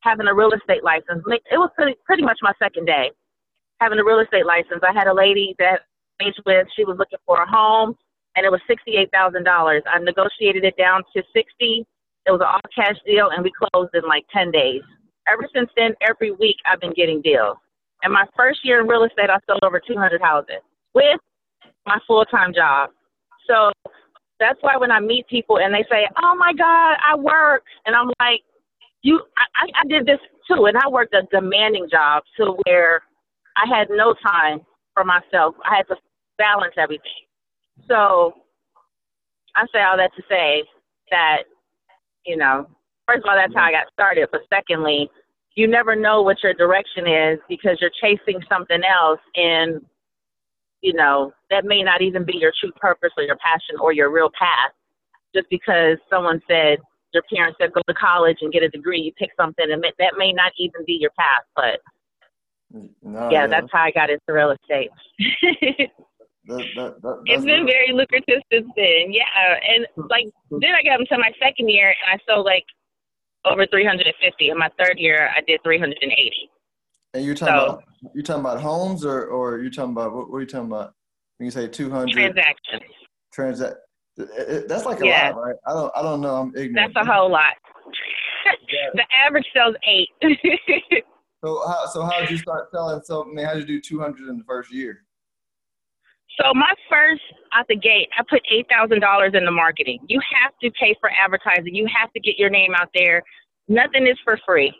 having 0.00 0.28
a 0.28 0.34
real 0.34 0.52
estate 0.52 0.82
license, 0.82 1.22
it 1.28 1.58
was 1.58 1.68
pretty 1.76 1.96
pretty 2.06 2.22
much 2.22 2.38
my 2.40 2.52
second 2.58 2.86
day 2.86 3.10
having 3.80 3.98
a 3.98 4.04
real 4.04 4.20
estate 4.20 4.46
license. 4.46 4.82
I 4.82 4.92
had 4.92 5.06
a 5.06 5.14
lady 5.14 5.54
that 5.58 5.80
I 6.20 6.30
with. 6.46 6.66
She 6.76 6.84
was 6.84 6.96
looking 6.98 7.18
for 7.26 7.42
a 7.42 7.48
home, 7.48 7.94
and 8.36 8.46
it 8.46 8.50
was 8.50 8.60
sixty 8.66 8.96
eight 8.96 9.10
thousand 9.12 9.44
dollars. 9.44 9.82
I 9.86 9.98
negotiated 9.98 10.64
it 10.64 10.76
down 10.76 11.02
to 11.16 11.22
sixty. 11.34 11.84
It 12.26 12.30
was 12.30 12.40
an 12.40 12.46
all 12.46 12.60
cash 12.74 12.96
deal, 13.04 13.30
and 13.34 13.42
we 13.42 13.52
closed 13.52 13.90
in 13.94 14.02
like 14.08 14.24
ten 14.32 14.50
days. 14.50 14.82
Ever 15.28 15.48
since 15.54 15.70
then, 15.76 15.94
every 16.00 16.30
week 16.32 16.56
I've 16.66 16.80
been 16.80 16.92
getting 16.94 17.20
deals. 17.22 17.56
And 18.02 18.12
my 18.12 18.26
first 18.36 18.60
year 18.64 18.80
in 18.80 18.86
real 18.86 19.04
estate, 19.04 19.30
I 19.30 19.38
sold 19.46 19.60
over 19.64 19.80
200 19.80 20.20
houses 20.20 20.60
with 20.94 21.18
my 21.86 21.98
full 22.06 22.24
time 22.26 22.52
job. 22.52 22.90
So 23.48 23.72
that's 24.38 24.58
why 24.60 24.76
when 24.76 24.90
I 24.90 25.00
meet 25.00 25.26
people 25.28 25.58
and 25.58 25.74
they 25.74 25.84
say, 25.90 26.08
"Oh 26.22 26.34
my 26.36 26.52
God, 26.52 26.96
I 27.04 27.16
work," 27.16 27.64
and 27.86 27.94
I'm 27.94 28.08
like, 28.20 28.40
"You, 29.02 29.20
I, 29.36 29.68
I 29.82 29.86
did 29.88 30.06
this 30.06 30.20
too," 30.48 30.66
and 30.66 30.76
I 30.76 30.88
worked 30.88 31.14
a 31.14 31.22
demanding 31.30 31.88
job 31.90 32.22
to 32.36 32.56
where 32.64 33.02
I 33.56 33.66
had 33.66 33.88
no 33.90 34.14
time 34.14 34.60
for 34.94 35.04
myself. 35.04 35.54
I 35.64 35.76
had 35.76 35.88
to 35.88 35.96
balance 36.38 36.74
everything. 36.78 37.26
So 37.88 38.34
I 39.56 39.66
say 39.72 39.82
all 39.82 39.96
that 39.96 40.10
to 40.16 40.22
say 40.28 40.64
that, 41.10 41.44
you 42.26 42.36
know, 42.36 42.66
first 43.06 43.24
of 43.24 43.28
all, 43.28 43.36
that's 43.36 43.54
how 43.54 43.64
I 43.64 43.72
got 43.72 43.92
started. 43.92 44.28
But 44.32 44.42
secondly, 44.52 45.08
you 45.54 45.68
never 45.68 45.94
know 45.94 46.22
what 46.22 46.42
your 46.42 46.54
direction 46.54 47.06
is 47.06 47.38
because 47.48 47.78
you're 47.80 47.90
chasing 48.00 48.40
something 48.48 48.80
else 48.84 49.20
and 49.36 49.80
you 50.80 50.92
know 50.92 51.32
that 51.50 51.64
may 51.64 51.82
not 51.82 52.02
even 52.02 52.24
be 52.24 52.36
your 52.36 52.52
true 52.60 52.72
purpose 52.72 53.10
or 53.16 53.22
your 53.22 53.36
passion 53.36 53.76
or 53.80 53.92
your 53.92 54.10
real 54.10 54.30
path 54.38 54.72
just 55.34 55.48
because 55.50 55.96
someone 56.10 56.40
said 56.48 56.78
your 57.12 57.22
parents 57.32 57.56
said 57.60 57.72
go 57.72 57.80
to 57.86 57.94
college 57.94 58.38
and 58.42 58.52
get 58.52 58.62
a 58.62 58.68
degree 58.68 59.00
you 59.00 59.12
pick 59.16 59.30
something 59.36 59.66
and 59.70 59.84
that 59.98 60.14
may 60.18 60.32
not 60.32 60.52
even 60.58 60.84
be 60.86 60.98
your 61.00 61.12
path 61.16 61.44
but 61.56 61.80
no, 63.02 63.30
yeah, 63.30 63.30
yeah, 63.30 63.46
that's 63.46 63.68
how 63.72 63.82
i 63.82 63.90
got 63.90 64.10
into 64.10 64.22
real 64.28 64.50
estate 64.50 64.90
That, 66.46 66.64
that, 66.76 67.02
that, 67.02 67.22
it's 67.24 67.44
been 67.44 67.64
very 67.64 67.92
lucrative 67.92 68.42
since 68.52 68.68
then. 68.76 69.10
Yeah, 69.10 69.24
and 69.66 69.86
like 70.10 70.26
then 70.50 70.74
I 70.74 70.82
got 70.82 71.00
into 71.00 71.16
my 71.16 71.32
second 71.42 71.70
year 71.70 71.88
and 71.88 72.20
I 72.20 72.32
sold 72.32 72.44
like 72.44 72.64
over 73.46 73.66
350. 73.66 74.50
In 74.50 74.58
my 74.58 74.70
third 74.78 74.98
year, 74.98 75.30
I 75.34 75.40
did 75.46 75.60
380. 75.64 76.50
And 77.14 77.24
you're 77.24 77.34
talking 77.34 77.54
so, 77.54 77.64
about 77.64 77.84
you 78.14 78.22
talking 78.22 78.40
about 78.40 78.60
homes 78.60 79.06
or 79.06 79.24
or 79.26 79.60
you 79.60 79.70
talking 79.70 79.92
about 79.92 80.12
what, 80.12 80.30
what 80.30 80.36
are 80.36 80.40
you 80.40 80.46
talking 80.46 80.66
about 80.66 80.92
when 81.38 81.46
you 81.46 81.50
say 81.50 81.66
200 81.66 82.12
transactions? 82.12 82.92
Transact. 83.32 83.76
That's 84.16 84.84
like 84.84 85.00
a 85.00 85.06
yeah. 85.06 85.30
lot, 85.30 85.42
right? 85.42 85.56
I 85.66 85.72
don't 85.72 85.92
I 85.96 86.02
don't 86.02 86.20
know. 86.20 86.36
I'm 86.36 86.52
ignorant. 86.56 86.92
That's 86.94 87.08
a 87.08 87.10
whole 87.10 87.30
lot. 87.30 87.54
the 88.94 89.04
average 89.26 89.46
sells 89.54 89.76
eight. 89.88 90.10
so 91.44 91.62
how 91.66 91.86
so 91.86 92.02
how 92.04 92.20
did 92.20 92.30
you 92.30 92.38
start 92.38 92.70
selling? 92.72 93.00
So 93.04 93.24
I 93.24 93.34
mean, 93.34 93.44
how 93.44 93.54
did 93.54 93.68
you 93.68 93.76
do 93.76 93.80
200 93.80 94.28
in 94.28 94.38
the 94.38 94.44
first 94.44 94.72
year? 94.72 95.04
So 96.40 96.52
my 96.54 96.72
first 96.88 97.22
out 97.52 97.66
the 97.68 97.76
gate, 97.76 98.08
I 98.18 98.22
put 98.28 98.42
eight 98.50 98.66
thousand 98.70 99.00
dollars 99.00 99.32
in 99.34 99.44
the 99.44 99.50
marketing. 99.50 100.00
You 100.08 100.20
have 100.42 100.52
to 100.62 100.70
pay 100.80 100.96
for 101.00 101.10
advertising. 101.22 101.74
You 101.74 101.86
have 102.00 102.12
to 102.12 102.20
get 102.20 102.38
your 102.38 102.50
name 102.50 102.74
out 102.74 102.88
there. 102.94 103.22
Nothing 103.68 104.06
is 104.06 104.16
for 104.24 104.38
free. 104.46 104.72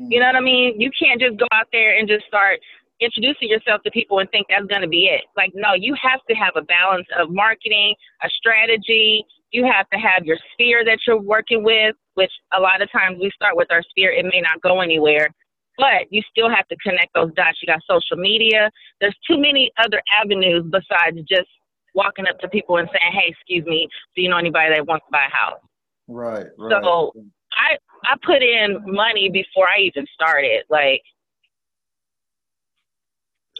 Mm-hmm. 0.00 0.12
You 0.12 0.20
know 0.20 0.26
what 0.26 0.36
I 0.36 0.40
mean? 0.40 0.80
You 0.80 0.90
can't 0.96 1.20
just 1.20 1.36
go 1.36 1.46
out 1.52 1.66
there 1.72 1.98
and 1.98 2.08
just 2.08 2.26
start 2.26 2.60
introducing 3.00 3.48
yourself 3.48 3.82
to 3.82 3.90
people 3.90 4.20
and 4.20 4.30
think 4.30 4.46
that's 4.48 4.66
going 4.66 4.82
to 4.82 4.88
be 4.88 5.06
it. 5.06 5.22
Like, 5.36 5.50
no, 5.54 5.74
you 5.74 5.94
have 6.00 6.20
to 6.30 6.34
have 6.34 6.54
a 6.56 6.62
balance 6.62 7.06
of 7.18 7.30
marketing, 7.30 7.94
a 8.22 8.28
strategy. 8.30 9.24
You 9.50 9.64
have 9.66 9.88
to 9.90 9.98
have 9.98 10.24
your 10.24 10.38
sphere 10.52 10.84
that 10.84 10.98
you're 11.06 11.20
working 11.20 11.62
with, 11.62 11.94
which 12.14 12.30
a 12.56 12.60
lot 12.60 12.82
of 12.82 12.90
times 12.90 13.18
we 13.20 13.30
start 13.34 13.56
with 13.56 13.68
our 13.70 13.82
sphere. 13.90 14.12
It 14.12 14.24
may 14.24 14.40
not 14.40 14.62
go 14.62 14.80
anywhere, 14.80 15.28
but 15.76 16.10
you 16.10 16.22
still 16.30 16.48
have 16.48 16.66
to 16.68 16.76
connect 16.76 17.14
those 17.14 17.32
dots. 17.34 17.58
You 17.62 17.66
got 17.66 17.80
social 17.88 18.16
media. 18.16 18.70
There's 19.00 19.16
too 19.28 19.38
many 19.38 19.70
other 19.82 20.00
avenues 20.22 20.64
besides 20.70 21.18
just 21.28 21.48
walking 21.94 22.26
up 22.28 22.38
to 22.40 22.48
people 22.48 22.78
and 22.78 22.88
saying, 22.88 23.12
"Hey, 23.12 23.28
excuse 23.28 23.64
me, 23.64 23.88
do 24.16 24.22
you 24.22 24.28
know 24.28 24.36
anybody 24.36 24.74
that 24.74 24.86
wants 24.86 25.06
to 25.06 25.12
buy 25.12 25.26
a 25.26 25.34
house?" 25.34 25.60
Right. 26.08 26.46
right. 26.58 26.82
So 26.82 27.12
I 27.52 27.78
I 28.04 28.16
put 28.24 28.42
in 28.42 28.82
money 28.86 29.30
before 29.30 29.68
I 29.68 29.80
even 29.80 30.06
started, 30.14 30.64
like 30.68 31.02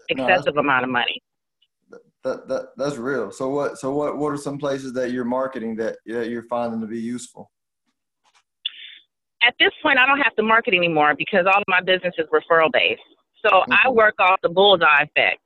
excessive 0.08 0.54
no, 0.54 0.60
amount 0.60 0.84
of 0.84 0.90
money. 0.90 1.22
That, 2.24 2.48
that 2.48 2.68
that's 2.76 2.96
real. 2.96 3.30
So 3.30 3.50
what 3.50 3.78
so 3.78 3.94
what 3.94 4.16
what 4.18 4.32
are 4.32 4.36
some 4.36 4.58
places 4.58 4.92
that 4.94 5.10
you're 5.10 5.24
marketing 5.24 5.76
that 5.76 5.98
that 6.06 6.28
you're 6.28 6.44
finding 6.44 6.80
to 6.80 6.86
be 6.86 7.00
useful? 7.00 7.50
At 9.46 9.54
this 9.60 9.70
point, 9.82 9.98
I 9.98 10.06
don't 10.06 10.20
have 10.20 10.34
to 10.36 10.42
market 10.42 10.74
anymore 10.74 11.14
because 11.16 11.44
all 11.46 11.58
of 11.58 11.64
my 11.68 11.80
business 11.80 12.14
is 12.18 12.26
referral 12.32 12.72
based. 12.72 13.02
So 13.44 13.50
mm-hmm. 13.50 13.72
I 13.72 13.90
work 13.90 14.14
off 14.18 14.40
the 14.42 14.48
bullseye 14.48 15.02
effect. 15.02 15.40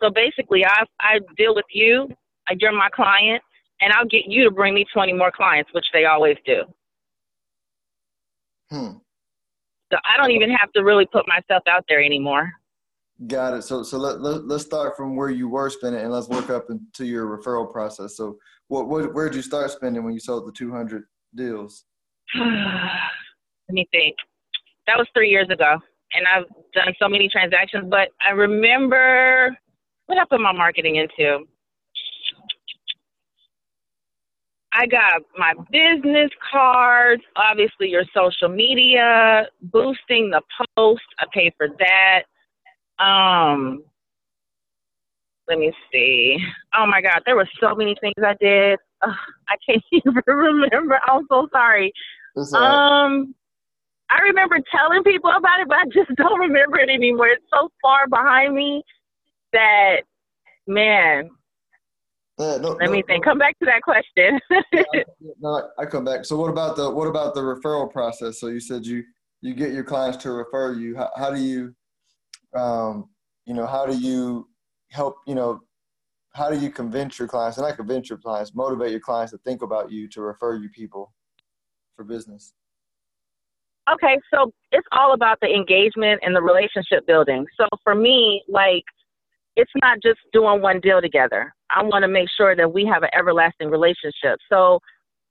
So 0.00 0.10
basically, 0.10 0.64
I 0.64 0.84
I 1.00 1.18
deal 1.36 1.54
with 1.54 1.64
you. 1.72 2.08
You're 2.58 2.72
my 2.72 2.88
client, 2.94 3.42
and 3.80 3.92
I'll 3.92 4.06
get 4.06 4.24
you 4.26 4.44
to 4.44 4.50
bring 4.50 4.74
me 4.74 4.84
20 4.92 5.12
more 5.12 5.30
clients, 5.30 5.70
which 5.72 5.86
they 5.92 6.04
always 6.04 6.36
do. 6.44 6.62
Hmm. 8.70 8.98
So 9.92 9.98
I 10.04 10.16
don't 10.16 10.32
even 10.32 10.50
have 10.50 10.72
to 10.72 10.82
really 10.82 11.06
put 11.06 11.26
myself 11.28 11.62
out 11.68 11.84
there 11.88 12.02
anymore. 12.02 12.52
Got 13.26 13.54
it. 13.54 13.62
So 13.62 13.82
so 13.82 13.98
let, 13.98 14.20
let 14.20 14.46
let's 14.46 14.64
start 14.64 14.96
from 14.96 15.16
where 15.16 15.30
you 15.30 15.48
were 15.48 15.70
spending 15.70 16.00
and 16.00 16.12
let's 16.12 16.28
work 16.28 16.50
up 16.50 16.70
into 16.70 17.04
your 17.04 17.26
referral 17.26 17.70
process. 17.70 18.16
So 18.16 18.38
what 18.68 18.88
what 18.88 19.12
where 19.14 19.28
did 19.28 19.36
you 19.36 19.42
start 19.42 19.70
spending 19.70 20.04
when 20.04 20.14
you 20.14 20.20
sold 20.20 20.46
the 20.46 20.52
200 20.52 21.04
deals? 21.34 21.84
let 23.68 23.74
me 23.74 23.88
think. 23.90 24.16
That 24.86 24.98
was 24.98 25.06
three 25.14 25.30
years 25.30 25.48
ago, 25.50 25.78
and 26.14 26.26
I've 26.26 26.48
done 26.74 26.94
so 27.00 27.08
many 27.08 27.28
transactions. 27.28 27.86
But 27.88 28.08
I 28.26 28.30
remember 28.30 29.56
what 30.06 30.18
I 30.18 30.24
put 30.24 30.40
my 30.40 30.52
marketing 30.52 30.96
into. 30.96 31.44
I 34.74 34.86
got 34.86 35.22
my 35.36 35.52
business 35.70 36.30
cards, 36.50 37.22
obviously 37.36 37.88
your 37.88 38.04
social 38.16 38.48
media, 38.48 39.46
boosting 39.60 40.30
the 40.30 40.40
post. 40.76 41.02
I 41.18 41.26
pay 41.32 41.52
for 41.58 41.68
that. 41.78 42.22
Um, 43.04 43.84
let 45.48 45.58
me 45.58 45.72
see. 45.92 46.38
Oh 46.74 46.86
my 46.86 47.02
God, 47.02 47.22
there 47.26 47.36
were 47.36 47.48
so 47.60 47.74
many 47.74 47.94
things 48.00 48.14
I 48.24 48.34
did. 48.40 48.78
Ugh, 49.02 49.10
I 49.48 49.56
can't 49.66 49.82
even 49.92 50.22
remember. 50.26 50.98
I'm 51.06 51.26
so 51.28 51.48
sorry. 51.52 51.92
Um, 52.64 53.34
I 54.12 54.20
remember 54.22 54.58
telling 54.74 55.02
people 55.04 55.30
about 55.30 55.60
it, 55.60 55.68
but 55.68 55.78
I 55.78 55.84
just 55.86 56.10
don't 56.16 56.38
remember 56.38 56.78
it 56.78 56.90
anymore. 56.90 57.28
It's 57.28 57.44
so 57.52 57.70
far 57.80 58.06
behind 58.08 58.54
me 58.54 58.82
that, 59.52 60.02
man, 60.66 61.30
uh, 62.38 62.58
no, 62.58 62.70
Let 62.70 62.86
no, 62.86 62.90
me 62.92 63.02
think. 63.06 63.24
No. 63.24 63.32
Come 63.32 63.38
back 63.38 63.58
to 63.58 63.66
that 63.66 63.82
question. 63.82 64.40
yeah, 64.72 65.02
no, 65.40 65.68
I 65.78 65.84
come 65.84 66.04
back. 66.04 66.24
So 66.24 66.36
what 66.36 66.48
about 66.50 66.76
the 66.76 66.90
what 66.90 67.06
about 67.06 67.34
the 67.34 67.40
referral 67.42 67.90
process? 67.90 68.40
So 68.40 68.48
you 68.48 68.58
said 68.58 68.86
you 68.86 69.04
you 69.42 69.54
get 69.54 69.72
your 69.72 69.84
clients 69.84 70.16
to 70.18 70.32
refer 70.32 70.72
you. 70.72 70.96
How, 70.96 71.10
how 71.16 71.30
do 71.30 71.40
you, 71.40 71.74
um, 72.58 73.10
you 73.44 73.54
know, 73.54 73.66
how 73.66 73.84
do 73.84 73.96
you 73.96 74.48
help? 74.90 75.16
You 75.26 75.34
know, 75.34 75.60
how 76.34 76.50
do 76.50 76.58
you 76.58 76.70
convince 76.70 77.18
your 77.18 77.28
clients 77.28 77.58
and 77.58 77.66
not 77.66 77.76
convince 77.76 78.08
your 78.08 78.18
clients, 78.18 78.54
motivate 78.54 78.90
your 78.90 79.00
clients 79.00 79.32
to 79.32 79.38
think 79.38 79.62
about 79.62 79.92
you 79.92 80.08
to 80.08 80.22
refer 80.22 80.56
you 80.56 80.70
people 80.70 81.12
for 81.96 82.04
business? 82.04 82.54
Okay, 83.90 84.20
so 84.32 84.52
it's 84.70 84.86
all 84.92 85.12
about 85.12 85.38
the 85.40 85.48
engagement 85.48 86.20
and 86.22 86.36
the 86.36 86.42
relationship 86.42 87.06
building. 87.06 87.46
So 87.58 87.66
for 87.82 87.94
me, 87.94 88.42
like 88.48 88.84
it's 89.56 89.72
not 89.82 89.98
just 90.02 90.20
doing 90.32 90.62
one 90.62 90.80
deal 90.80 91.00
together. 91.00 91.52
I 91.70 91.82
want 91.82 92.02
to 92.02 92.08
make 92.08 92.28
sure 92.36 92.54
that 92.54 92.72
we 92.72 92.86
have 92.86 93.02
an 93.02 93.10
everlasting 93.16 93.70
relationship. 93.70 94.38
So 94.48 94.78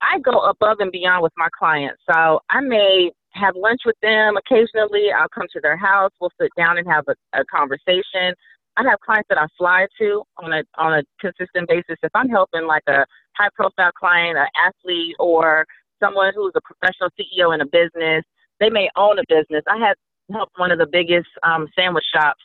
I 0.01 0.19
go 0.19 0.39
above 0.41 0.77
and 0.79 0.91
beyond 0.91 1.23
with 1.23 1.31
my 1.37 1.47
clients. 1.57 2.01
So 2.11 2.41
I 2.49 2.59
may 2.61 3.11
have 3.33 3.55
lunch 3.55 3.81
with 3.85 3.95
them 4.01 4.35
occasionally. 4.37 5.07
I'll 5.17 5.29
come 5.29 5.47
to 5.53 5.61
their 5.61 5.77
house. 5.77 6.11
We'll 6.19 6.31
sit 6.39 6.51
down 6.57 6.77
and 6.77 6.87
have 6.87 7.05
a, 7.07 7.39
a 7.39 7.45
conversation. 7.45 8.35
I 8.77 8.83
have 8.83 8.99
clients 8.99 9.27
that 9.29 9.37
I 9.37 9.47
fly 9.57 9.87
to 9.99 10.23
on 10.37 10.53
a 10.53 10.63
on 10.77 10.93
a 10.93 11.03
consistent 11.19 11.67
basis. 11.69 11.97
If 12.03 12.11
I'm 12.13 12.29
helping 12.29 12.65
like 12.65 12.83
a 12.87 13.05
high 13.33 13.49
profile 13.55 13.91
client, 13.97 14.37
an 14.37 14.47
athlete, 14.57 15.15
or 15.19 15.65
someone 16.01 16.33
who's 16.35 16.53
a 16.55 16.61
professional 16.61 17.09
CEO 17.19 17.53
in 17.53 17.61
a 17.61 17.65
business, 17.65 18.23
they 18.61 18.69
may 18.69 18.89
own 18.95 19.19
a 19.19 19.23
business. 19.27 19.63
I 19.67 19.77
had 19.77 19.95
helped 20.31 20.57
one 20.57 20.71
of 20.71 20.79
the 20.79 20.87
biggest 20.89 21.27
um, 21.43 21.67
sandwich 21.75 22.05
shops 22.13 22.39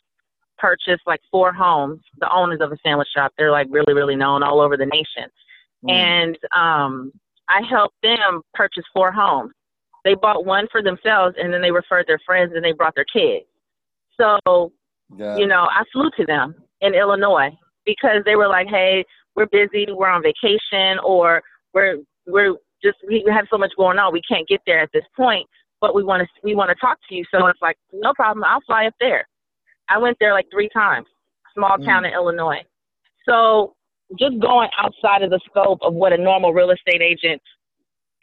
purchase 0.57 0.99
like 1.05 1.21
four 1.31 1.53
homes, 1.53 2.01
the 2.19 2.29
owners 2.29 2.59
of 2.61 2.71
a 2.71 2.77
sandwich 2.83 3.07
shop. 3.15 3.31
They're 3.37 3.51
like 3.51 3.67
really, 3.69 3.93
really 3.93 4.15
known 4.15 4.43
all 4.43 4.59
over 4.59 4.75
the 4.75 4.87
nation. 4.87 5.29
Mm. 5.85 5.91
And 5.91 6.37
um, 6.55 7.11
I 7.47 7.61
helped 7.69 7.95
them 8.01 8.41
purchase 8.53 8.83
four 8.93 9.11
homes. 9.11 9.53
They 10.03 10.15
bought 10.15 10.45
one 10.45 10.67
for 10.71 10.81
themselves 10.81 11.35
and 11.39 11.53
then 11.53 11.61
they 11.61 11.71
referred 11.71 12.05
their 12.07 12.19
friends 12.25 12.53
and 12.55 12.65
they 12.65 12.71
brought 12.71 12.95
their 12.95 13.05
kids. 13.05 13.45
So, 14.19 14.71
you 15.37 15.45
know, 15.45 15.67
I 15.69 15.83
flew 15.93 16.09
to 16.17 16.25
them 16.25 16.55
in 16.81 16.95
Illinois 16.95 17.51
because 17.85 18.23
they 18.25 18.35
were 18.35 18.47
like, 18.47 18.67
hey, 18.67 19.05
we're 19.35 19.47
busy, 19.47 19.85
we're 19.91 20.09
on 20.09 20.23
vacation, 20.23 20.97
or 21.03 21.43
we're, 21.73 21.97
we're 22.25 22.55
just, 22.83 22.97
we 23.07 23.23
have 23.29 23.45
so 23.51 23.57
much 23.57 23.71
going 23.77 23.99
on, 23.99 24.11
we 24.11 24.21
can't 24.27 24.47
get 24.47 24.61
there 24.65 24.79
at 24.79 24.89
this 24.93 25.05
point, 25.15 25.47
but 25.81 25.95
we 25.95 26.03
want 26.03 26.21
to, 26.21 26.27
we 26.43 26.55
want 26.55 26.69
to 26.69 26.75
talk 26.75 26.97
to 27.09 27.15
you. 27.15 27.23
So 27.31 27.47
it's 27.47 27.61
like, 27.61 27.77
no 27.93 28.13
problem, 28.13 28.43
I'll 28.43 28.61
fly 28.65 28.87
up 28.87 28.95
there. 28.99 29.27
I 29.89 29.97
went 29.97 30.17
there 30.19 30.33
like 30.33 30.47
three 30.51 30.69
times, 30.69 31.07
small 31.53 31.77
town 31.77 32.03
mm. 32.03 32.07
in 32.07 32.13
Illinois. 32.13 32.61
So 33.27 33.75
just 34.19 34.39
going 34.39 34.69
outside 34.77 35.21
of 35.23 35.29
the 35.29 35.39
scope 35.49 35.79
of 35.81 35.93
what 35.93 36.13
a 36.13 36.17
normal 36.17 36.53
real 36.53 36.71
estate 36.71 37.01
agent 37.01 37.41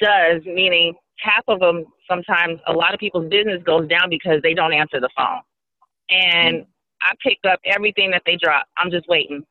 does, 0.00 0.42
meaning 0.44 0.94
half 1.18 1.44
of 1.48 1.60
them 1.60 1.84
sometimes 2.08 2.60
a 2.66 2.72
lot 2.72 2.94
of 2.94 3.00
people's 3.00 3.30
business 3.30 3.62
goes 3.64 3.88
down 3.88 4.10
because 4.10 4.40
they 4.42 4.54
don't 4.54 4.72
answer 4.72 5.00
the 5.00 5.10
phone. 5.16 5.40
And 6.10 6.62
mm. 6.62 6.66
I 7.02 7.12
pick 7.22 7.38
up 7.50 7.60
everything 7.64 8.10
that 8.10 8.22
they 8.26 8.36
drop. 8.36 8.66
I'm 8.76 8.90
just 8.90 9.08
waiting. 9.08 9.44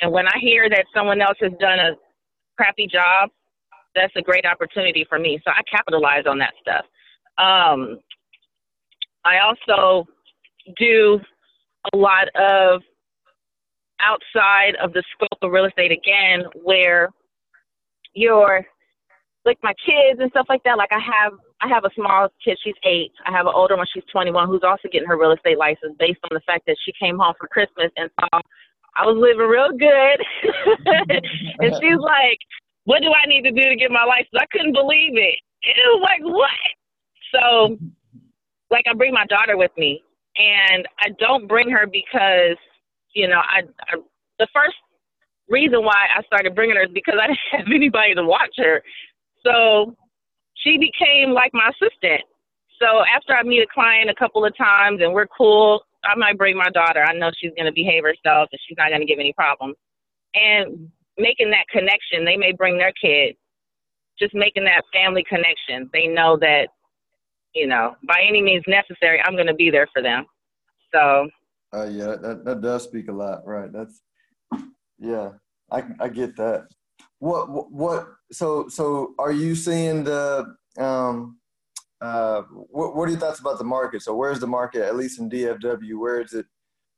And 0.00 0.12
when 0.12 0.26
I 0.26 0.38
hear 0.40 0.68
that 0.68 0.84
someone 0.94 1.20
else 1.20 1.36
has 1.40 1.52
done 1.60 1.78
a 1.78 1.92
crappy 2.56 2.86
job, 2.86 3.30
that's 3.94 4.12
a 4.16 4.22
great 4.22 4.44
opportunity 4.46 5.04
for 5.08 5.18
me. 5.18 5.40
So 5.44 5.50
I 5.50 5.60
capitalize 5.70 6.24
on 6.26 6.38
that 6.38 6.54
stuff. 6.60 6.84
Um, 7.38 7.98
I 9.24 9.38
also 9.38 10.06
do 10.76 11.20
a 11.92 11.96
lot 11.96 12.28
of 12.34 12.82
outside 14.00 14.74
of 14.82 14.92
the 14.92 15.02
scope 15.14 15.38
of 15.42 15.50
real 15.50 15.64
estate 15.64 15.92
again, 15.92 16.44
where 16.62 17.08
you're 18.14 18.66
like 19.44 19.58
my 19.62 19.74
kids 19.84 20.20
and 20.20 20.30
stuff 20.30 20.46
like 20.48 20.62
that. 20.64 20.76
Like 20.76 20.92
I 20.92 21.00
have, 21.00 21.32
I 21.60 21.68
have 21.68 21.84
a 21.84 21.90
small 21.94 22.28
kid. 22.44 22.58
She's 22.62 22.74
eight. 22.84 23.12
I 23.26 23.32
have 23.32 23.46
an 23.46 23.52
older 23.54 23.76
one. 23.76 23.86
She's 23.92 24.04
21, 24.12 24.48
who's 24.48 24.62
also 24.62 24.88
getting 24.92 25.08
her 25.08 25.18
real 25.18 25.32
estate 25.32 25.58
license 25.58 25.94
based 25.98 26.20
on 26.24 26.34
the 26.34 26.40
fact 26.46 26.66
that 26.66 26.76
she 26.84 26.92
came 27.00 27.18
home 27.18 27.34
for 27.38 27.48
Christmas 27.48 27.90
and 27.96 28.10
saw 28.20 28.40
I 28.96 29.06
was 29.06 29.16
living 29.16 29.48
real 29.48 29.72
good, 29.72 30.18
and 31.64 31.72
she's 31.80 31.98
like, 31.98 32.38
"What 32.84 33.00
do 33.00 33.08
I 33.08 33.26
need 33.26 33.42
to 33.42 33.50
do 33.50 33.62
to 33.62 33.76
get 33.76 33.90
my 33.90 34.04
license?" 34.04 34.36
I 34.36 34.44
couldn't 34.52 34.74
believe 34.74 35.16
it. 35.16 35.38
And 35.64 35.74
It 35.76 35.88
was 35.96 36.02
like, 36.04 36.20
"What?" 36.20 36.60
So, 37.34 37.78
like, 38.70 38.84
I 38.88 38.94
bring 38.94 39.12
my 39.12 39.26
daughter 39.26 39.56
with 39.56 39.72
me, 39.76 40.02
and 40.36 40.86
I 41.00 41.10
don't 41.18 41.48
bring 41.48 41.70
her 41.70 41.86
because 41.86 42.56
you 43.14 43.28
know 43.28 43.40
I, 43.40 43.62
I 43.88 43.96
the 44.38 44.48
first 44.52 44.76
reason 45.48 45.84
why 45.84 46.06
I 46.16 46.22
started 46.24 46.54
bringing 46.54 46.76
her 46.76 46.84
is 46.84 46.90
because 46.94 47.16
I 47.20 47.28
didn't 47.28 47.38
have 47.52 47.66
anybody 47.74 48.14
to 48.14 48.24
watch 48.24 48.54
her. 48.56 48.82
So 49.44 49.94
she 50.54 50.78
became 50.78 51.32
like 51.32 51.52
my 51.52 51.70
assistant. 51.70 52.22
So 52.80 53.04
after 53.14 53.34
I 53.34 53.42
meet 53.42 53.62
a 53.62 53.66
client 53.72 54.10
a 54.10 54.14
couple 54.14 54.44
of 54.44 54.56
times 54.56 55.00
and 55.02 55.12
we're 55.12 55.26
cool, 55.26 55.82
I 56.04 56.16
might 56.16 56.38
bring 56.38 56.56
my 56.56 56.70
daughter. 56.70 57.04
I 57.04 57.12
know 57.12 57.30
she's 57.38 57.52
going 57.56 57.66
to 57.66 57.72
behave 57.72 58.02
herself 58.02 58.48
and 58.50 58.60
she's 58.66 58.76
not 58.76 58.88
going 58.88 59.00
to 59.00 59.06
give 59.06 59.20
any 59.20 59.32
problems. 59.32 59.76
And 60.34 60.90
making 61.18 61.50
that 61.50 61.68
connection, 61.70 62.24
they 62.24 62.36
may 62.36 62.52
bring 62.52 62.78
their 62.78 62.92
kid. 62.92 63.36
Just 64.18 64.34
making 64.34 64.64
that 64.64 64.82
family 64.92 65.24
connection. 65.28 65.88
They 65.92 66.06
know 66.06 66.36
that 66.40 66.68
you 67.54 67.66
know, 67.66 67.94
by 68.06 68.22
any 68.26 68.42
means 68.42 68.64
necessary, 68.66 69.20
I'm 69.22 69.34
going 69.34 69.46
to 69.46 69.54
be 69.54 69.70
there 69.70 69.88
for 69.92 70.02
them. 70.02 70.24
So. 70.92 71.28
Uh, 71.74 71.84
yeah, 71.84 72.16
that, 72.20 72.42
that 72.44 72.60
does 72.60 72.84
speak 72.84 73.08
a 73.08 73.12
lot, 73.12 73.46
right? 73.46 73.72
That's, 73.72 74.00
yeah, 74.98 75.30
I, 75.70 75.82
I 76.00 76.08
get 76.08 76.36
that. 76.36 76.68
What, 77.18 77.70
what, 77.72 78.08
so, 78.30 78.68
so 78.68 79.14
are 79.18 79.32
you 79.32 79.54
seeing 79.54 80.04
the, 80.04 80.54
um, 80.78 81.38
uh, 82.00 82.42
what, 82.70 82.96
what 82.96 83.08
are 83.08 83.10
your 83.12 83.20
thoughts 83.20 83.40
about 83.40 83.58
the 83.58 83.64
market? 83.64 84.02
So 84.02 84.14
where's 84.14 84.40
the 84.40 84.46
market, 84.46 84.82
at 84.82 84.96
least 84.96 85.20
in 85.20 85.30
DFW, 85.30 85.98
where 85.98 86.20
is 86.20 86.34
it, 86.34 86.46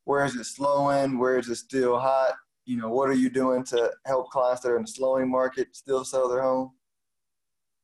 Where 0.06 0.24
is 0.24 0.34
it 0.36 0.44
slowing? 0.44 1.18
Where 1.18 1.38
is 1.38 1.48
it 1.48 1.56
still 1.56 1.98
hot? 1.98 2.34
You 2.66 2.78
know, 2.78 2.88
what 2.88 3.08
are 3.10 3.14
you 3.14 3.30
doing 3.30 3.64
to 3.64 3.90
help 4.06 4.30
clients 4.30 4.62
that 4.62 4.70
are 4.70 4.76
in 4.76 4.82
the 4.82 4.88
slowing 4.88 5.30
market 5.30 5.74
still 5.76 6.04
sell 6.04 6.28
their 6.28 6.42
home? 6.42 6.72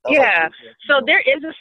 That's 0.05 0.17
yeah. 0.17 0.49
So 0.89 1.01
there 1.05 1.21
is 1.21 1.45
a 1.45 1.53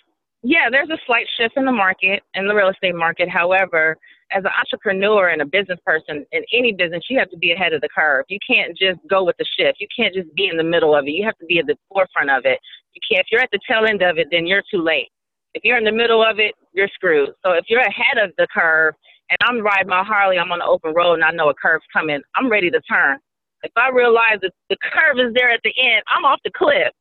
yeah, 0.43 0.69
there's 0.71 0.89
a 0.89 0.97
slight 1.05 1.25
shift 1.37 1.57
in 1.57 1.65
the 1.65 1.71
market, 1.71 2.23
in 2.33 2.47
the 2.47 2.55
real 2.55 2.69
estate 2.69 2.95
market. 2.95 3.29
However, 3.29 3.97
as 4.31 4.43
an 4.43 4.51
entrepreneur 4.57 5.29
and 5.29 5.41
a 5.41 5.45
business 5.45 5.79
person 5.85 6.25
in 6.31 6.43
any 6.53 6.71
business, 6.71 7.03
you 7.09 7.19
have 7.19 7.29
to 7.31 7.37
be 7.37 7.51
ahead 7.51 7.73
of 7.73 7.81
the 7.81 7.89
curve. 7.89 8.25
You 8.29 8.39
can't 8.45 8.77
just 8.77 8.99
go 9.09 9.23
with 9.23 9.35
the 9.37 9.45
shift. 9.57 9.79
You 9.81 9.87
can't 9.95 10.13
just 10.13 10.33
be 10.35 10.47
in 10.47 10.55
the 10.55 10.63
middle 10.63 10.95
of 10.95 11.05
it. 11.07 11.11
You 11.11 11.25
have 11.25 11.37
to 11.39 11.45
be 11.45 11.59
at 11.59 11.65
the 11.65 11.75
forefront 11.89 12.29
of 12.29 12.45
it. 12.45 12.59
You 12.93 13.01
can't. 13.09 13.25
If 13.25 13.31
you're 13.31 13.41
at 13.41 13.51
the 13.51 13.59
tail 13.69 13.85
end 13.87 14.01
of 14.01 14.17
it, 14.17 14.27
then 14.31 14.45
you're 14.45 14.63
too 14.71 14.81
late. 14.81 15.09
If 15.55 15.63
you're 15.63 15.77
in 15.77 15.83
the 15.83 15.91
middle 15.91 16.23
of 16.23 16.39
it, 16.39 16.53
you're 16.73 16.89
screwed. 16.93 17.29
So 17.43 17.51
if 17.53 17.65
you're 17.67 17.81
ahead 17.81 18.17
of 18.23 18.31
the 18.37 18.47
curve, 18.53 18.93
and 19.29 19.37
I'm 19.43 19.61
riding 19.61 19.89
my 19.89 20.03
Harley, 20.03 20.37
I'm 20.37 20.51
on 20.51 20.59
the 20.59 20.65
open 20.65 20.93
road, 20.93 21.15
and 21.15 21.23
I 21.23 21.31
know 21.31 21.49
a 21.49 21.53
curve's 21.53 21.85
coming, 21.91 22.21
I'm 22.35 22.49
ready 22.49 22.69
to 22.71 22.81
turn. 22.81 23.17
If 23.63 23.71
I 23.75 23.89
realize 23.89 24.39
that 24.41 24.53
the 24.69 24.77
curve 24.81 25.19
is 25.19 25.33
there 25.33 25.51
at 25.51 25.59
the 25.63 25.73
end, 25.77 26.03
I'm 26.07 26.23
off 26.23 26.39
the 26.45 26.51
cliff. 26.55 26.93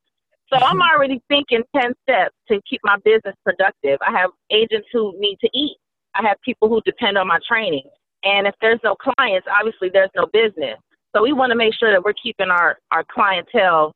So 0.50 0.56
I'm 0.56 0.76
mm-hmm. 0.76 0.96
already 0.96 1.22
thinking 1.28 1.62
10 1.76 1.92
steps 2.02 2.34
to 2.48 2.60
keep 2.68 2.80
my 2.84 2.96
business 3.04 3.34
productive. 3.44 3.98
I 4.06 4.18
have 4.18 4.30
agents 4.50 4.88
who 4.92 5.14
need 5.18 5.38
to 5.40 5.48
eat. 5.52 5.76
I 6.14 6.26
have 6.26 6.38
people 6.44 6.68
who 6.68 6.80
depend 6.84 7.18
on 7.18 7.26
my 7.26 7.38
training. 7.46 7.88
And 8.24 8.46
if 8.46 8.54
there's 8.60 8.80
no 8.82 8.96
clients, 8.96 9.46
obviously 9.54 9.90
there's 9.92 10.10
no 10.16 10.26
business. 10.32 10.78
So 11.14 11.22
we 11.22 11.32
want 11.32 11.50
to 11.50 11.56
make 11.56 11.74
sure 11.74 11.90
that 11.92 12.02
we're 12.02 12.14
keeping 12.14 12.48
our, 12.50 12.78
our 12.90 13.04
clientele, 13.12 13.92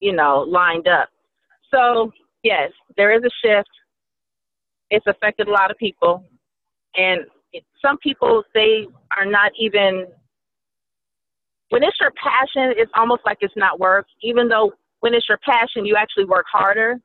you 0.00 0.12
know, 0.12 0.44
lined 0.48 0.88
up. 0.88 1.08
So 1.72 2.12
yes, 2.42 2.70
there 2.96 3.14
is 3.16 3.22
a 3.24 3.30
shift. 3.44 3.68
It's 4.90 5.06
affected 5.06 5.48
a 5.48 5.50
lot 5.50 5.70
of 5.70 5.78
people. 5.78 6.24
And 6.96 7.20
some 7.80 7.98
people, 7.98 8.42
they 8.54 8.86
are 9.16 9.24
not 9.24 9.52
even, 9.58 10.06
when 11.70 11.82
it's 11.82 11.98
your 12.00 12.12
passion, 12.22 12.74
it's 12.76 12.92
almost 12.94 13.22
like 13.24 13.38
it's 13.40 13.56
not 13.56 13.80
work, 13.80 14.06
even 14.22 14.48
though 14.48 14.72
when 15.02 15.14
it's 15.14 15.28
your 15.28 15.38
passion, 15.44 15.84
you 15.84 15.96
actually 15.96 16.24
work 16.24 16.46
harder. 16.50 16.96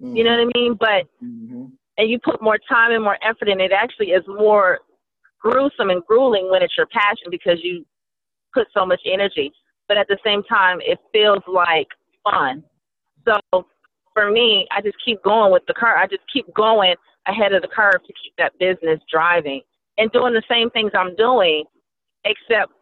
Mm-hmm. 0.00 0.16
You 0.16 0.24
know 0.24 0.30
what 0.30 0.40
I 0.40 0.58
mean? 0.58 0.76
But 0.78 1.24
mm-hmm. 1.24 1.64
and 1.96 2.10
you 2.10 2.18
put 2.22 2.40
more 2.40 2.58
time 2.68 2.92
and 2.92 3.02
more 3.02 3.18
effort 3.22 3.48
in 3.48 3.60
it. 3.60 3.72
Actually, 3.72 4.08
is 4.08 4.22
more 4.28 4.78
gruesome 5.40 5.90
and 5.90 6.04
grueling 6.06 6.50
when 6.50 6.62
it's 6.62 6.76
your 6.76 6.86
passion 6.86 7.28
because 7.30 7.58
you 7.62 7.84
put 8.54 8.66
so 8.76 8.84
much 8.84 9.00
energy. 9.10 9.50
But 9.88 9.96
at 9.96 10.08
the 10.08 10.18
same 10.24 10.42
time, 10.44 10.78
it 10.82 10.98
feels 11.12 11.42
like 11.48 11.88
fun. 12.22 12.62
So 13.26 13.66
for 14.12 14.30
me, 14.30 14.66
I 14.70 14.82
just 14.82 14.96
keep 15.04 15.22
going 15.22 15.50
with 15.50 15.62
the 15.66 15.74
car. 15.74 15.96
I 15.96 16.06
just 16.06 16.22
keep 16.32 16.52
going 16.54 16.94
ahead 17.26 17.52
of 17.52 17.62
the 17.62 17.68
curve 17.68 18.02
to 18.06 18.12
keep 18.22 18.34
that 18.36 18.52
business 18.58 19.00
driving 19.10 19.62
and 19.96 20.12
doing 20.12 20.34
the 20.34 20.42
same 20.50 20.70
things 20.70 20.92
I'm 20.94 21.16
doing, 21.16 21.64
except 22.24 22.72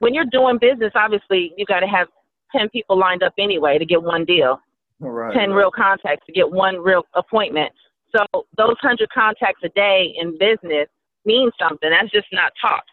when 0.00 0.14
you're 0.14 0.26
doing 0.30 0.58
business, 0.60 0.92
obviously 0.94 1.52
you 1.56 1.64
got 1.64 1.80
to 1.80 1.86
have 1.86 2.08
10 2.54 2.68
people 2.70 2.98
lined 2.98 3.22
up 3.22 3.34
anyway 3.38 3.78
to 3.78 3.84
get 3.84 4.02
one 4.02 4.24
deal, 4.24 4.60
right, 5.00 5.34
10 5.34 5.50
right. 5.50 5.56
real 5.56 5.70
contacts 5.70 6.24
to 6.26 6.32
get 6.32 6.50
one 6.50 6.76
real 6.76 7.02
appointment. 7.14 7.72
So 8.14 8.24
those 8.56 8.76
100 8.82 9.08
contacts 9.10 9.60
a 9.64 9.68
day 9.70 10.14
in 10.18 10.38
business 10.38 10.88
means 11.24 11.52
something. 11.60 11.90
That's 11.90 12.10
just 12.10 12.28
not 12.32 12.52
talk. 12.60 12.84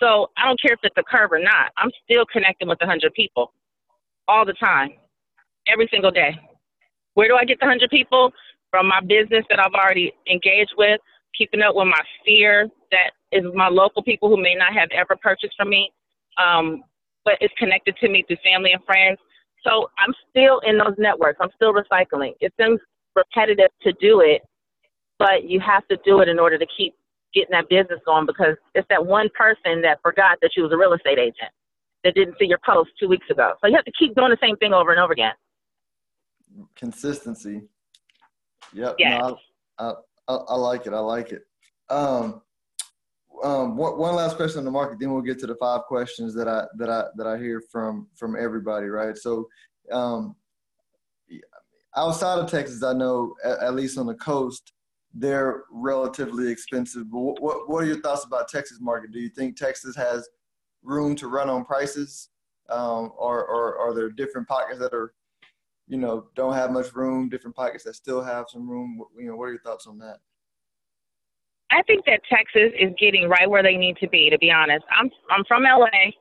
So 0.00 0.30
I 0.36 0.46
don't 0.46 0.60
care 0.60 0.72
if 0.72 0.80
it's 0.82 0.96
a 0.96 1.02
curve 1.02 1.32
or 1.32 1.38
not. 1.38 1.70
I'm 1.76 1.90
still 2.04 2.24
connecting 2.32 2.68
with 2.68 2.80
100 2.80 3.12
people 3.14 3.52
all 4.26 4.44
the 4.44 4.54
time, 4.54 4.90
every 5.68 5.88
single 5.92 6.10
day. 6.10 6.36
Where 7.14 7.28
do 7.28 7.36
I 7.36 7.44
get 7.44 7.60
the 7.60 7.66
100 7.66 7.90
people? 7.90 8.32
From 8.70 8.88
my 8.88 9.00
business 9.00 9.44
that 9.50 9.60
I've 9.60 9.74
already 9.74 10.12
engaged 10.30 10.72
with, 10.78 10.98
keeping 11.36 11.60
up 11.60 11.74
with 11.74 11.86
my 11.86 12.00
sphere 12.20 12.68
that 12.90 13.10
is 13.30 13.44
my 13.54 13.68
local 13.68 14.02
people 14.02 14.28
who 14.28 14.40
may 14.40 14.54
not 14.54 14.72
have 14.72 14.88
ever 14.92 15.16
purchased 15.20 15.54
from 15.56 15.70
me, 15.70 15.90
um, 16.42 16.82
but 17.24 17.34
it's 17.40 17.54
connected 17.58 17.96
to 17.96 18.08
me 18.08 18.24
through 18.26 18.38
family 18.44 18.72
and 18.72 18.82
friends. 18.84 19.18
So 19.66 19.90
I'm 19.98 20.12
still 20.30 20.60
in 20.66 20.78
those 20.78 20.94
networks. 20.98 21.38
I'm 21.40 21.50
still 21.54 21.72
recycling. 21.72 22.32
It 22.40 22.52
seems 22.60 22.80
repetitive 23.14 23.70
to 23.82 23.92
do 24.00 24.20
it, 24.20 24.42
but 25.18 25.44
you 25.44 25.60
have 25.60 25.86
to 25.88 25.98
do 26.04 26.20
it 26.20 26.28
in 26.28 26.38
order 26.38 26.58
to 26.58 26.66
keep 26.76 26.94
getting 27.34 27.52
that 27.52 27.68
business 27.68 28.00
going 28.04 28.26
because 28.26 28.56
it's 28.74 28.86
that 28.90 29.04
one 29.04 29.28
person 29.36 29.80
that 29.82 29.98
forgot 30.02 30.38
that 30.42 30.50
you 30.56 30.62
was 30.62 30.72
a 30.72 30.76
real 30.76 30.92
estate 30.92 31.18
agent 31.18 31.50
that 32.04 32.14
didn't 32.14 32.34
see 32.38 32.46
your 32.46 32.58
post 32.66 32.90
two 32.98 33.08
weeks 33.08 33.26
ago. 33.30 33.52
So 33.60 33.68
you 33.68 33.76
have 33.76 33.84
to 33.84 33.92
keep 33.98 34.14
doing 34.14 34.30
the 34.30 34.38
same 34.42 34.56
thing 34.56 34.72
over 34.72 34.90
and 34.90 35.00
over 35.00 35.12
again. 35.12 35.32
Consistency. 36.76 37.62
Yep. 38.74 38.96
Yeah. 38.98 39.18
No, 39.18 39.38
I, 39.78 39.94
I, 40.28 40.34
I, 40.34 40.54
like 40.56 40.86
it. 40.86 40.92
I 40.92 40.98
like 40.98 41.32
it. 41.32 41.46
Um, 41.88 42.42
um, 43.42 43.76
one, 43.76 43.98
one 43.98 44.14
last 44.14 44.36
question 44.36 44.58
on 44.58 44.64
the 44.64 44.70
market, 44.70 44.98
then 44.98 45.12
we'll 45.12 45.22
get 45.22 45.38
to 45.40 45.46
the 45.46 45.56
five 45.56 45.82
questions 45.82 46.34
that 46.34 46.48
I 46.48 46.64
that 46.78 46.90
I 46.90 47.04
that 47.16 47.26
I 47.26 47.38
hear 47.38 47.62
from 47.70 48.08
from 48.16 48.36
everybody. 48.36 48.86
Right. 48.86 49.16
So, 49.16 49.48
um, 49.90 50.36
outside 51.96 52.38
of 52.38 52.50
Texas, 52.50 52.82
I 52.82 52.92
know 52.92 53.34
at, 53.44 53.58
at 53.60 53.74
least 53.74 53.98
on 53.98 54.06
the 54.06 54.14
coast, 54.14 54.72
they're 55.12 55.64
relatively 55.70 56.50
expensive. 56.50 57.10
But 57.10 57.18
what, 57.18 57.42
what 57.42 57.68
what 57.68 57.82
are 57.82 57.86
your 57.86 58.00
thoughts 58.00 58.24
about 58.24 58.48
Texas 58.48 58.78
market? 58.80 59.12
Do 59.12 59.20
you 59.20 59.28
think 59.28 59.56
Texas 59.56 59.96
has 59.96 60.28
room 60.82 61.14
to 61.16 61.28
run 61.28 61.50
on 61.50 61.64
prices, 61.64 62.30
um, 62.68 63.12
or, 63.16 63.44
or 63.46 63.78
are 63.78 63.94
there 63.94 64.10
different 64.10 64.48
pockets 64.48 64.78
that 64.78 64.92
are, 64.92 65.14
you 65.86 65.96
know, 65.96 66.26
don't 66.34 66.54
have 66.54 66.70
much 66.70 66.94
room, 66.94 67.28
different 67.28 67.56
pockets 67.56 67.84
that 67.84 67.94
still 67.94 68.22
have 68.22 68.46
some 68.48 68.68
room? 68.68 69.00
You 69.18 69.26
know, 69.26 69.36
what 69.36 69.44
are 69.44 69.52
your 69.52 69.62
thoughts 69.62 69.86
on 69.86 69.98
that? 69.98 70.18
I 71.72 71.82
think 71.82 72.04
that 72.06 72.20
Texas 72.28 72.72
is 72.78 72.90
getting 72.98 73.28
right 73.28 73.48
where 73.48 73.62
they 73.62 73.76
need 73.76 73.96
to 73.98 74.08
be. 74.08 74.30
To 74.30 74.38
be 74.38 74.50
honest, 74.50 74.84
I'm 74.90 75.10
I'm 75.30 75.44
from 75.48 75.62
LA, 75.62 76.12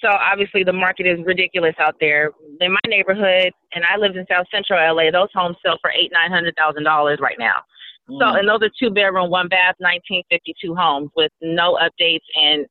so 0.00 0.08
obviously 0.08 0.64
the 0.64 0.72
market 0.72 1.06
is 1.06 1.18
ridiculous 1.24 1.74
out 1.78 1.96
there. 2.00 2.30
In 2.60 2.72
my 2.72 2.86
neighborhood, 2.86 3.52
and 3.74 3.84
I 3.84 3.96
lived 3.98 4.16
in 4.16 4.26
South 4.30 4.46
Central 4.52 4.78
LA, 4.80 5.10
those 5.10 5.28
homes 5.34 5.56
sell 5.64 5.78
for 5.80 5.90
eight 5.90 6.10
nine 6.12 6.30
hundred 6.30 6.54
thousand 6.56 6.84
dollars 6.84 7.18
right 7.20 7.36
now. 7.38 7.60
Mm. 8.08 8.18
So, 8.20 8.38
and 8.38 8.48
those 8.48 8.62
are 8.62 8.72
two 8.80 8.90
bedroom, 8.90 9.30
one 9.30 9.48
bath, 9.48 9.76
1952 9.78 10.74
homes 10.74 11.10
with 11.16 11.32
no 11.40 11.78
updates 11.80 12.24
and 12.34 12.66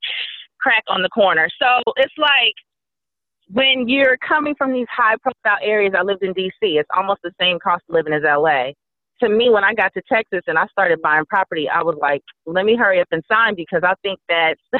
crack 0.60 0.84
on 0.88 1.02
the 1.02 1.08
corner. 1.08 1.48
So 1.60 1.82
it's 1.96 2.14
like 2.16 2.54
when 3.50 3.88
you're 3.88 4.16
coming 4.18 4.54
from 4.56 4.72
these 4.72 4.86
high 4.94 5.16
profile 5.22 5.58
areas. 5.62 5.94
I 5.98 6.02
lived 6.02 6.22
in 6.22 6.34
DC. 6.34 6.50
It's 6.62 6.88
almost 6.96 7.20
the 7.22 7.32
same 7.40 7.58
cost 7.58 7.82
of 7.88 7.94
living 7.94 8.12
as 8.12 8.22
LA 8.24 8.72
to 9.20 9.28
me, 9.28 9.50
when 9.50 9.64
I 9.64 9.74
got 9.74 9.92
to 9.94 10.02
Texas 10.10 10.42
and 10.46 10.58
I 10.58 10.66
started 10.66 11.00
buying 11.02 11.24
property, 11.26 11.68
I 11.68 11.82
was 11.82 11.96
like, 12.00 12.22
let 12.46 12.64
me 12.64 12.76
hurry 12.76 13.00
up 13.00 13.08
and 13.10 13.22
sign 13.30 13.54
because 13.54 13.82
I 13.84 13.94
think 14.02 14.18
that 14.28 14.56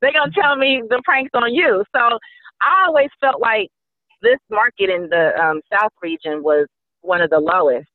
they're 0.00 0.12
going 0.12 0.30
to 0.30 0.40
tell 0.40 0.56
me 0.56 0.82
the 0.88 1.00
prank's 1.04 1.30
on 1.34 1.54
you. 1.54 1.84
So 1.94 2.18
I 2.62 2.86
always 2.86 3.10
felt 3.20 3.40
like 3.40 3.68
this 4.22 4.38
market 4.50 4.90
in 4.90 5.08
the 5.08 5.32
um, 5.40 5.60
South 5.72 5.92
region 6.02 6.42
was 6.42 6.66
one 7.02 7.20
of 7.20 7.30
the 7.30 7.38
lowest. 7.38 7.88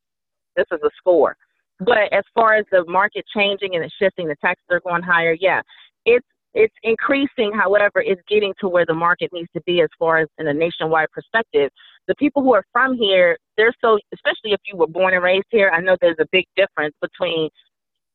This 0.56 0.66
is 0.72 0.80
a 0.84 0.90
score. 0.98 1.36
But 1.80 2.14
as 2.14 2.24
far 2.36 2.56
as 2.56 2.66
the 2.72 2.86
market 2.88 3.26
changing 3.36 3.76
and 3.76 3.84
it 3.84 3.92
shifting, 4.00 4.28
the 4.28 4.36
taxes 4.42 4.66
are 4.70 4.82
going 4.82 5.02
higher. 5.02 5.36
Yeah, 5.40 5.62
it's 6.06 6.26
it's 6.54 6.76
increasing. 6.84 7.52
However, 7.54 8.02
it's 8.02 8.22
getting 8.30 8.54
to 8.60 8.68
where 8.68 8.86
the 8.86 8.94
market 8.94 9.32
needs 9.34 9.50
to 9.56 9.62
be 9.66 9.82
as 9.82 9.90
far 9.98 10.20
as 10.20 10.28
in 10.38 10.48
a 10.48 10.54
nationwide 10.54 11.10
perspective 11.12 11.72
the 12.12 12.16
people 12.16 12.44
who 12.44 12.54
are 12.54 12.66
from 12.74 12.94
here, 12.98 13.38
they're 13.56 13.74
so, 13.80 13.98
especially 14.14 14.52
if 14.52 14.60
you 14.66 14.76
were 14.76 14.88
born 14.88 15.14
and 15.14 15.24
raised 15.24 15.46
here, 15.50 15.72
I 15.74 15.80
know 15.80 15.96
there's 16.02 16.20
a 16.20 16.26
big 16.30 16.44
difference 16.58 16.94
between 17.02 17.48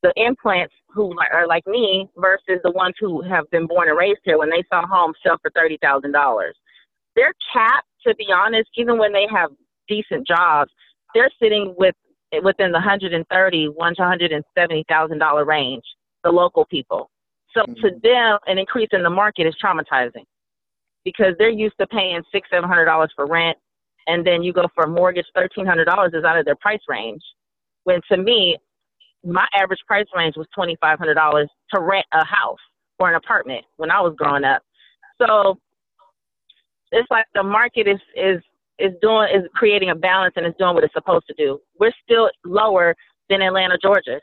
the 0.03 0.13
implants 0.15 0.75
who 0.89 1.15
are 1.33 1.47
like 1.47 1.65
me 1.65 2.07
versus 2.15 2.61
the 2.63 2.69
ones 2.69 2.93
who 2.99 3.23
have 3.23 3.49
been 3.49 3.65
born 3.65 3.89
and 3.89 3.97
raised 3.97 4.19
here 4.23 4.37
when 4.37 4.51
they 4.51 4.63
saw 4.71 4.85
homes 4.85 5.15
sell 5.25 5.37
for 5.41 5.49
$30,000. 5.49 6.51
They're 7.15 7.33
capped, 7.51 7.87
to 8.05 8.13
be 8.13 8.27
honest, 8.31 8.69
even 8.75 8.99
when 8.99 9.11
they 9.11 9.25
have 9.33 9.49
decent 9.87 10.27
jobs, 10.27 10.69
they're 11.15 11.31
sitting 11.41 11.73
with 11.79 11.95
within 12.43 12.71
the 12.71 12.77
130, 12.77 13.67
one 13.69 13.95
to 13.95 14.01
170,000 14.03 15.17
dollar 15.17 15.43
range. 15.43 15.83
The 16.23 16.29
local 16.29 16.65
people. 16.65 17.09
So 17.55 17.61
mm-hmm. 17.61 17.73
to 17.81 17.89
them, 18.03 18.37
an 18.45 18.59
increase 18.59 18.89
in 18.91 19.01
the 19.01 19.09
market 19.09 19.47
is 19.47 19.55
traumatizing 19.63 20.25
because 21.03 21.33
they're 21.39 21.49
used 21.49 21.75
to 21.79 21.87
paying 21.87 22.21
six, 22.31 22.47
seven 22.51 22.69
hundred 22.69 22.85
dollars 22.85 23.11
for 23.15 23.25
rent 23.25 23.57
and 24.07 24.25
then 24.25 24.41
you 24.41 24.53
go 24.53 24.67
for 24.73 24.85
a 24.85 24.89
mortgage, 24.89 25.25
$1,300 25.35 26.15
is 26.15 26.23
out 26.23 26.37
of 26.37 26.45
their 26.45 26.55
price 26.55 26.79
range. 26.87 27.21
When 27.83 27.99
to 28.09 28.17
me, 28.17 28.57
my 29.23 29.45
average 29.53 29.81
price 29.85 30.07
range 30.15 30.35
was 30.37 30.47
$2,500 30.57 31.47
to 31.73 31.81
rent 31.81 32.05
a 32.13 32.25
house 32.25 32.57
or 32.99 33.09
an 33.09 33.15
apartment 33.15 33.65
when 33.75 33.91
I 33.91 33.99
was 34.01 34.15
growing 34.17 34.43
up. 34.43 34.61
So 35.21 35.59
it's 36.91 37.09
like 37.11 37.25
the 37.33 37.43
market 37.43 37.87
is, 37.87 37.99
is, 38.15 38.41
is 38.79 38.93
doing, 39.01 39.27
is 39.35 39.43
creating 39.55 39.89
a 39.89 39.95
balance 39.95 40.33
and 40.37 40.45
is 40.45 40.53
doing 40.57 40.73
what 40.73 40.83
it's 40.83 40.93
supposed 40.93 41.27
to 41.27 41.33
do. 41.33 41.59
We're 41.79 41.93
still 42.03 42.29
lower 42.45 42.95
than 43.29 43.41
Atlanta, 43.41 43.77
Georgia. 43.81 44.21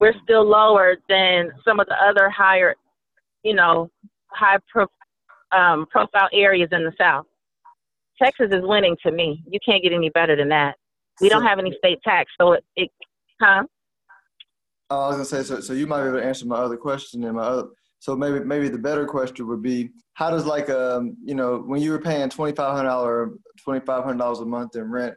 We're 0.00 0.14
still 0.22 0.48
lower 0.48 0.96
than 1.08 1.50
some 1.64 1.78
of 1.78 1.86
the 1.86 1.96
other 2.02 2.30
higher, 2.30 2.74
you 3.42 3.54
know, 3.54 3.90
high 4.28 4.56
pro, 4.70 4.86
um, 5.52 5.86
profile 5.90 6.28
areas 6.32 6.70
in 6.72 6.84
the 6.84 6.92
South. 6.98 7.26
Texas 8.20 8.48
is 8.50 8.62
winning 8.62 8.96
to 9.04 9.12
me. 9.12 9.42
You 9.48 9.58
can't 9.64 9.82
get 9.82 9.92
any 9.92 10.10
better 10.10 10.36
than 10.36 10.48
that. 10.50 10.76
We 11.20 11.28
don't 11.28 11.44
have 11.44 11.58
any 11.58 11.74
state 11.78 11.98
tax, 12.02 12.30
so 12.40 12.52
it, 12.52 12.64
it 12.76 12.90
huh? 13.40 13.64
Oh, 14.90 15.00
I 15.00 15.06
was 15.08 15.16
gonna 15.16 15.24
say 15.24 15.42
so. 15.42 15.60
So 15.60 15.72
you 15.72 15.86
might 15.86 16.02
be 16.02 16.08
able 16.08 16.18
to 16.18 16.24
answer 16.24 16.46
my 16.46 16.56
other 16.56 16.76
question 16.76 17.24
and 17.24 17.36
my 17.36 17.42
other. 17.42 17.68
So 17.98 18.16
maybe 18.16 18.40
maybe 18.40 18.68
the 18.68 18.78
better 18.78 19.06
question 19.06 19.46
would 19.46 19.62
be 19.62 19.90
how 20.14 20.30
does 20.30 20.44
like 20.44 20.68
um 20.70 21.16
you 21.24 21.34
know 21.34 21.58
when 21.58 21.80
you 21.80 21.90
were 21.92 22.00
paying 22.00 22.28
twenty 22.28 22.54
five 22.54 22.74
hundred 22.74 22.88
dollar 22.88 23.32
twenty 23.62 23.84
five 23.84 24.04
hundred 24.04 24.18
dollars 24.18 24.40
a 24.40 24.44
month 24.44 24.76
in 24.76 24.90
rent 24.90 25.14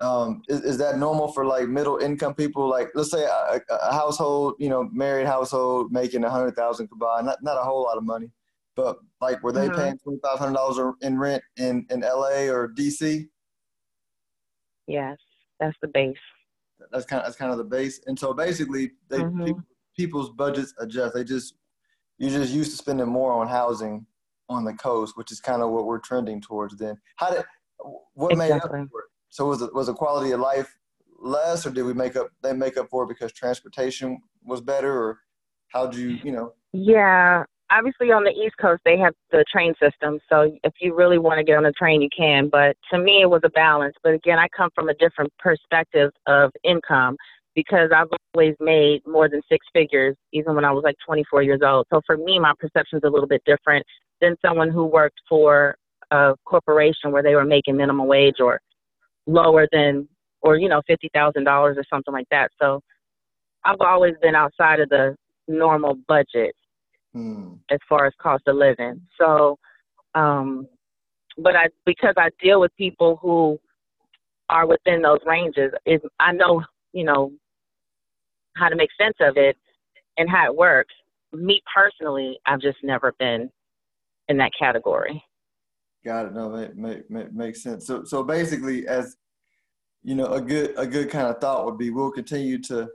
um 0.00 0.42
is, 0.48 0.60
is 0.62 0.78
that 0.78 0.98
normal 0.98 1.32
for 1.32 1.44
like 1.44 1.68
middle 1.68 1.98
income 1.98 2.34
people 2.34 2.68
like 2.68 2.88
let's 2.94 3.10
say 3.10 3.24
a, 3.24 3.60
a 3.70 3.92
household 3.92 4.54
you 4.58 4.68
know 4.68 4.88
married 4.92 5.26
household 5.26 5.92
making 5.92 6.24
a 6.24 6.30
hundred 6.30 6.54
thousand 6.56 6.88
combined 6.88 7.26
not 7.26 7.42
not 7.42 7.58
a 7.58 7.62
whole 7.62 7.82
lot 7.82 7.98
of 7.98 8.04
money 8.04 8.30
but 8.76 8.98
like 9.20 9.42
were 9.42 9.52
they 9.52 9.68
mm-hmm. 9.68 9.80
paying 9.80 9.98
twenty 9.98 10.18
five 10.22 10.38
hundred 10.38 10.54
dollars 10.54 10.94
in 11.02 11.18
rent 11.18 11.42
in 11.56 11.86
in 11.90 12.02
L.A. 12.02 12.48
or 12.48 12.68
D.C. 12.68 13.26
Yes, 14.86 15.18
that's 15.58 15.76
the 15.82 15.88
base. 15.88 16.16
That's 16.90 17.04
kind 17.04 17.20
of 17.20 17.26
that's 17.26 17.36
kind 17.36 17.52
of 17.52 17.58
the 17.58 17.64
base, 17.64 18.00
and 18.06 18.18
so 18.18 18.32
basically, 18.32 18.92
they 19.08 19.18
mm-hmm. 19.18 19.44
people, 19.44 19.62
people's 19.96 20.30
budgets 20.30 20.74
adjust. 20.78 21.14
They 21.14 21.24
just 21.24 21.54
you're 22.18 22.30
just 22.30 22.52
used 22.52 22.70
to 22.70 22.76
spending 22.76 23.08
more 23.08 23.32
on 23.32 23.48
housing 23.48 24.06
on 24.48 24.64
the 24.64 24.74
coast, 24.74 25.16
which 25.16 25.30
is 25.30 25.40
kind 25.40 25.62
of 25.62 25.70
what 25.70 25.86
we're 25.86 25.98
trending 25.98 26.40
towards. 26.40 26.76
Then, 26.76 26.96
how 27.16 27.30
did 27.30 27.44
what 28.14 28.32
exactly. 28.32 28.36
made 28.36 28.62
up 28.62 28.70
for 28.90 29.00
it? 29.00 29.06
So 29.28 29.46
was 29.46 29.62
it 29.62 29.74
was 29.74 29.86
the 29.86 29.94
quality 29.94 30.32
of 30.32 30.40
life 30.40 30.76
less, 31.18 31.66
or 31.66 31.70
did 31.70 31.84
we 31.84 31.94
make 31.94 32.16
up 32.16 32.28
they 32.42 32.52
make 32.52 32.76
up 32.76 32.88
for 32.90 33.04
it 33.04 33.08
because 33.08 33.32
transportation 33.32 34.20
was 34.44 34.60
better, 34.60 34.92
or 34.92 35.18
how 35.68 35.86
do 35.86 36.00
you 36.00 36.18
you 36.22 36.32
know? 36.32 36.52
Yeah, 36.72 37.44
obviously 37.70 38.12
on 38.12 38.24
the 38.24 38.30
East 38.30 38.56
Coast 38.60 38.82
they 38.84 38.98
have 38.98 39.14
the 39.30 39.44
train 39.50 39.74
system, 39.80 40.18
so 40.28 40.52
if 40.64 40.72
you 40.80 40.94
really 40.94 41.18
want 41.18 41.38
to 41.38 41.44
get 41.44 41.56
on 41.56 41.66
a 41.66 41.72
train, 41.72 42.02
you 42.02 42.08
can. 42.16 42.48
But 42.48 42.76
to 42.92 42.98
me, 42.98 43.22
it 43.22 43.30
was 43.30 43.42
a 43.44 43.50
balance. 43.50 43.94
But 44.02 44.14
again, 44.14 44.38
I 44.38 44.48
come 44.56 44.70
from 44.74 44.88
a 44.88 44.94
different 44.94 45.32
perspective 45.38 46.10
of 46.26 46.50
income 46.64 47.16
because 47.54 47.90
I've 47.94 48.08
always 48.34 48.54
made 48.60 49.02
more 49.06 49.28
than 49.28 49.40
six 49.48 49.66
figures, 49.72 50.16
even 50.32 50.54
when 50.54 50.64
I 50.64 50.72
was 50.72 50.84
like 50.84 50.96
24 51.04 51.42
years 51.42 51.60
old. 51.64 51.86
So 51.92 52.00
for 52.06 52.16
me, 52.16 52.38
my 52.38 52.52
perception 52.58 52.98
is 52.98 53.04
a 53.04 53.10
little 53.10 53.28
bit 53.28 53.42
different 53.44 53.84
than 54.20 54.36
someone 54.44 54.70
who 54.70 54.84
worked 54.84 55.20
for 55.28 55.76
a 56.10 56.34
corporation 56.44 57.12
where 57.12 57.22
they 57.22 57.34
were 57.34 57.44
making 57.44 57.76
minimum 57.76 58.06
wage 58.06 58.40
or 58.40 58.60
lower 59.26 59.66
than, 59.72 60.08
or 60.42 60.56
you 60.56 60.68
know, 60.68 60.82
fifty 60.86 61.10
thousand 61.14 61.44
dollars 61.44 61.76
or 61.76 61.84
something 61.90 62.14
like 62.14 62.28
that. 62.30 62.50
So 62.60 62.80
I've 63.64 63.80
always 63.80 64.14
been 64.22 64.34
outside 64.34 64.80
of 64.80 64.88
the 64.88 65.16
normal 65.48 65.96
budget 66.08 66.54
mm. 67.14 67.58
as 67.70 67.78
far 67.88 68.06
as 68.06 68.12
cost 68.20 68.44
of 68.46 68.56
living. 68.56 69.00
So, 69.18 69.58
um, 70.14 70.66
but 71.38 71.56
I 71.56 71.66
because 71.86 72.14
I 72.16 72.30
deal 72.42 72.60
with 72.60 72.74
people 72.76 73.18
who 73.22 73.58
are 74.48 74.66
within 74.66 75.02
those 75.02 75.20
ranges, 75.26 75.72
is 75.86 76.00
I 76.18 76.32
know 76.32 76.62
you 76.92 77.04
know 77.04 77.32
how 78.56 78.68
to 78.68 78.76
make 78.76 78.90
sense 79.00 79.16
of 79.20 79.36
it 79.36 79.56
and 80.16 80.28
how 80.28 80.46
it 80.46 80.56
works. 80.56 80.94
Me 81.32 81.62
personally, 81.72 82.38
I've 82.46 82.60
just 82.60 82.78
never 82.82 83.14
been 83.18 83.50
in 84.28 84.36
that 84.38 84.50
category. 84.58 85.22
Got 86.04 86.26
it. 86.26 86.34
No, 86.34 86.48
make, 86.48 86.76
make, 86.76 87.10
make, 87.10 87.32
makes 87.32 87.62
sense. 87.62 87.86
So, 87.86 88.04
so 88.04 88.22
basically, 88.22 88.88
as 88.88 89.16
you 90.02 90.14
know, 90.14 90.26
a 90.26 90.40
good 90.40 90.72
a 90.76 90.86
good 90.86 91.10
kind 91.10 91.26
of 91.26 91.40
thought 91.40 91.66
would 91.66 91.78
be 91.78 91.90
we'll 91.90 92.10
continue 92.10 92.58
to 92.62 92.88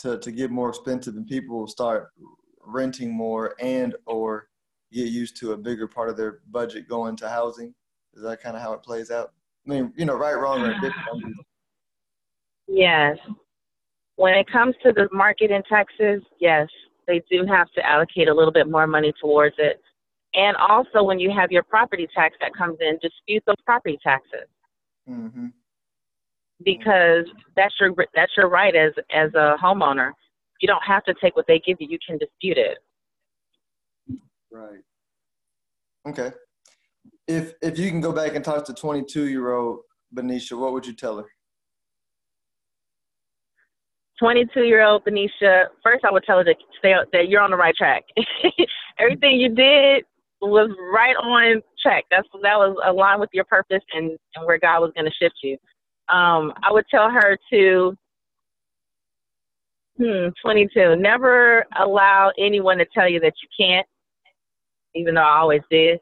to 0.00 0.18
to 0.18 0.32
get 0.32 0.50
more 0.50 0.70
expensive, 0.70 1.16
and 1.16 1.26
people 1.26 1.58
will 1.58 1.66
start 1.66 2.08
renting 2.66 3.12
more 3.12 3.54
and 3.60 3.94
or 4.06 4.48
get 4.92 5.08
used 5.08 5.36
to 5.38 5.52
a 5.52 5.56
bigger 5.56 5.86
part 5.86 6.08
of 6.08 6.16
their 6.16 6.40
budget 6.50 6.88
going 6.88 7.16
to 7.16 7.28
housing? 7.28 7.74
Is 8.14 8.22
that 8.22 8.40
kind 8.40 8.56
of 8.56 8.62
how 8.62 8.72
it 8.72 8.82
plays 8.82 9.10
out? 9.10 9.32
I 9.66 9.70
mean, 9.70 9.92
you 9.96 10.04
know, 10.04 10.14
right, 10.14 10.34
wrong, 10.34 10.62
or. 10.62 10.74
Yes. 12.68 13.18
When 14.16 14.34
it 14.34 14.50
comes 14.50 14.74
to 14.82 14.92
the 14.92 15.08
market 15.12 15.50
in 15.50 15.62
Texas, 15.64 16.22
yes, 16.40 16.68
they 17.06 17.22
do 17.30 17.44
have 17.46 17.70
to 17.72 17.86
allocate 17.86 18.28
a 18.28 18.34
little 18.34 18.52
bit 18.52 18.68
more 18.68 18.86
money 18.86 19.12
towards 19.20 19.56
it. 19.58 19.80
And 20.34 20.56
also, 20.56 21.02
when 21.02 21.18
you 21.18 21.30
have 21.30 21.52
your 21.52 21.62
property 21.62 22.08
tax 22.14 22.36
that 22.40 22.54
comes 22.54 22.78
in, 22.80 22.98
dispute 23.00 23.42
those 23.46 23.56
property 23.64 23.98
taxes. 24.02 24.48
Mm-hmm. 25.08 25.46
Because 26.64 27.26
that's 27.54 27.74
your 27.78 27.94
that's 28.14 28.32
your 28.36 28.48
right 28.48 28.74
as 28.74 28.92
as 29.14 29.32
a 29.34 29.56
homeowner 29.62 30.12
you 30.60 30.66
don't 30.66 30.82
have 30.86 31.04
to 31.04 31.14
take 31.22 31.36
what 31.36 31.46
they 31.46 31.60
give 31.64 31.76
you. 31.80 31.88
You 31.90 31.98
can 32.06 32.18
dispute 32.18 32.58
it. 32.58 32.78
Right. 34.50 34.80
Okay. 36.08 36.32
If 37.26 37.54
if 37.62 37.78
you 37.78 37.90
can 37.90 38.00
go 38.00 38.12
back 38.12 38.34
and 38.34 38.44
talk 38.44 38.64
to 38.66 38.74
22 38.74 39.28
year 39.28 39.52
old 39.52 39.80
Benisha, 40.14 40.58
what 40.58 40.72
would 40.72 40.86
you 40.86 40.94
tell 40.94 41.18
her? 41.18 41.26
22 44.18 44.62
year 44.62 44.82
old 44.82 45.04
Benisha, 45.04 45.66
first 45.82 46.04
I 46.04 46.10
would 46.10 46.24
tell 46.24 46.38
her 46.38 46.44
to 46.44 46.54
stay 46.78 46.94
that 47.12 47.28
you're 47.28 47.42
on 47.42 47.50
the 47.50 47.56
right 47.56 47.74
track. 47.74 48.04
Everything 48.98 49.38
you 49.38 49.54
did 49.54 50.04
was 50.40 50.70
right 50.92 51.16
on 51.16 51.62
track. 51.82 52.04
That's 52.10 52.26
that 52.42 52.56
was 52.56 52.76
aligned 52.86 53.20
with 53.20 53.30
your 53.32 53.44
purpose 53.44 53.82
and, 53.92 54.16
and 54.34 54.46
where 54.46 54.58
God 54.58 54.80
was 54.80 54.92
going 54.94 55.06
to 55.06 55.12
shift 55.20 55.34
you. 55.42 55.54
Um, 56.08 56.52
I 56.62 56.70
would 56.70 56.84
tell 56.90 57.10
her 57.10 57.36
to 57.52 57.96
Hmm, 59.98 60.28
22. 60.42 60.96
Never 60.96 61.64
allow 61.78 62.30
anyone 62.38 62.78
to 62.78 62.86
tell 62.92 63.08
you 63.08 63.18
that 63.20 63.32
you 63.42 63.48
can't, 63.58 63.86
even 64.94 65.14
though 65.14 65.22
I 65.22 65.38
always 65.38 65.62
did. 65.70 66.00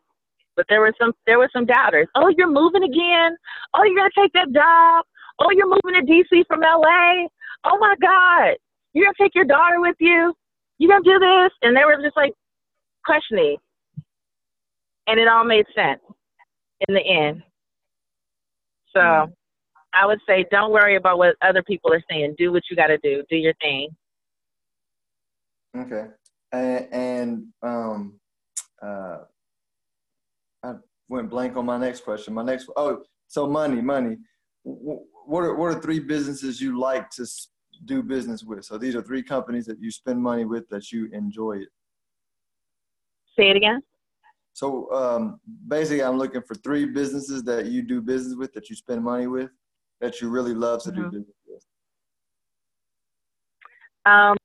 But 0.56 0.66
there 0.68 0.80
were 0.80 0.92
some 1.00 1.12
there 1.26 1.38
were 1.38 1.50
some 1.52 1.64
doubters. 1.64 2.08
Oh, 2.14 2.32
you're 2.36 2.50
moving 2.50 2.82
again? 2.82 3.36
Oh, 3.74 3.84
you're 3.84 3.96
gonna 3.96 4.10
take 4.16 4.32
that 4.32 4.52
job? 4.52 5.04
Oh, 5.40 5.50
you're 5.50 5.68
moving 5.68 5.94
to 5.94 6.12
DC 6.12 6.44
from 6.46 6.60
LA? 6.60 7.26
Oh 7.64 7.78
my 7.78 7.94
God, 8.00 8.56
you're 8.92 9.06
gonna 9.06 9.14
take 9.20 9.34
your 9.34 9.44
daughter 9.44 9.80
with 9.80 9.96
you? 10.00 10.32
You 10.78 10.88
gonna 10.88 11.02
do 11.04 11.18
this? 11.18 11.52
And 11.62 11.76
they 11.76 11.84
were 11.84 12.00
just 12.02 12.16
like 12.16 12.32
questioning, 13.04 13.56
and 15.06 15.18
it 15.18 15.28
all 15.28 15.44
made 15.44 15.66
sense 15.74 16.00
in 16.88 16.94
the 16.94 17.00
end. 17.00 17.42
So. 18.94 19.32
I 19.94 20.06
would 20.06 20.20
say 20.26 20.44
don't 20.50 20.72
worry 20.72 20.96
about 20.96 21.18
what 21.18 21.36
other 21.42 21.62
people 21.62 21.92
are 21.92 22.02
saying. 22.10 22.34
Do 22.36 22.52
what 22.52 22.64
you 22.70 22.76
got 22.76 22.88
to 22.88 22.98
do. 22.98 23.22
Do 23.30 23.36
your 23.36 23.54
thing. 23.60 23.88
Okay. 25.76 26.06
And, 26.52 26.88
and 26.92 27.46
um, 27.62 28.20
uh, 28.82 29.18
I 30.62 30.74
went 31.08 31.30
blank 31.30 31.56
on 31.56 31.66
my 31.66 31.78
next 31.78 32.04
question. 32.04 32.34
My 32.34 32.44
next 32.44 32.68
oh, 32.76 33.02
so 33.28 33.46
money, 33.46 33.80
money. 33.80 34.16
What 34.62 35.40
are 35.40 35.54
what 35.54 35.76
are 35.76 35.80
three 35.80 35.98
businesses 35.98 36.60
you 36.60 36.78
like 36.78 37.10
to 37.10 37.26
do 37.84 38.02
business 38.02 38.44
with? 38.44 38.64
So 38.64 38.78
these 38.78 38.94
are 38.94 39.02
three 39.02 39.22
companies 39.22 39.66
that 39.66 39.80
you 39.80 39.90
spend 39.90 40.22
money 40.22 40.44
with 40.44 40.68
that 40.68 40.92
you 40.92 41.08
enjoy 41.12 41.58
it. 41.58 41.68
Say 43.36 43.50
it 43.50 43.56
again. 43.56 43.82
So 44.52 44.92
um, 44.92 45.40
basically, 45.66 46.04
I'm 46.04 46.16
looking 46.16 46.42
for 46.42 46.54
three 46.54 46.84
businesses 46.84 47.42
that 47.44 47.66
you 47.66 47.82
do 47.82 48.00
business 48.00 48.36
with 48.36 48.52
that 48.54 48.70
you 48.70 48.76
spend 48.76 49.02
money 49.02 49.26
with 49.26 49.50
that 50.00 50.20
you 50.20 50.28
really 50.28 50.54
love 50.54 50.82
to 50.84 50.90
mm-hmm. 50.90 51.02
do 51.02 51.10
business 51.10 51.36
with? 51.46 51.64
Um, 54.06 54.36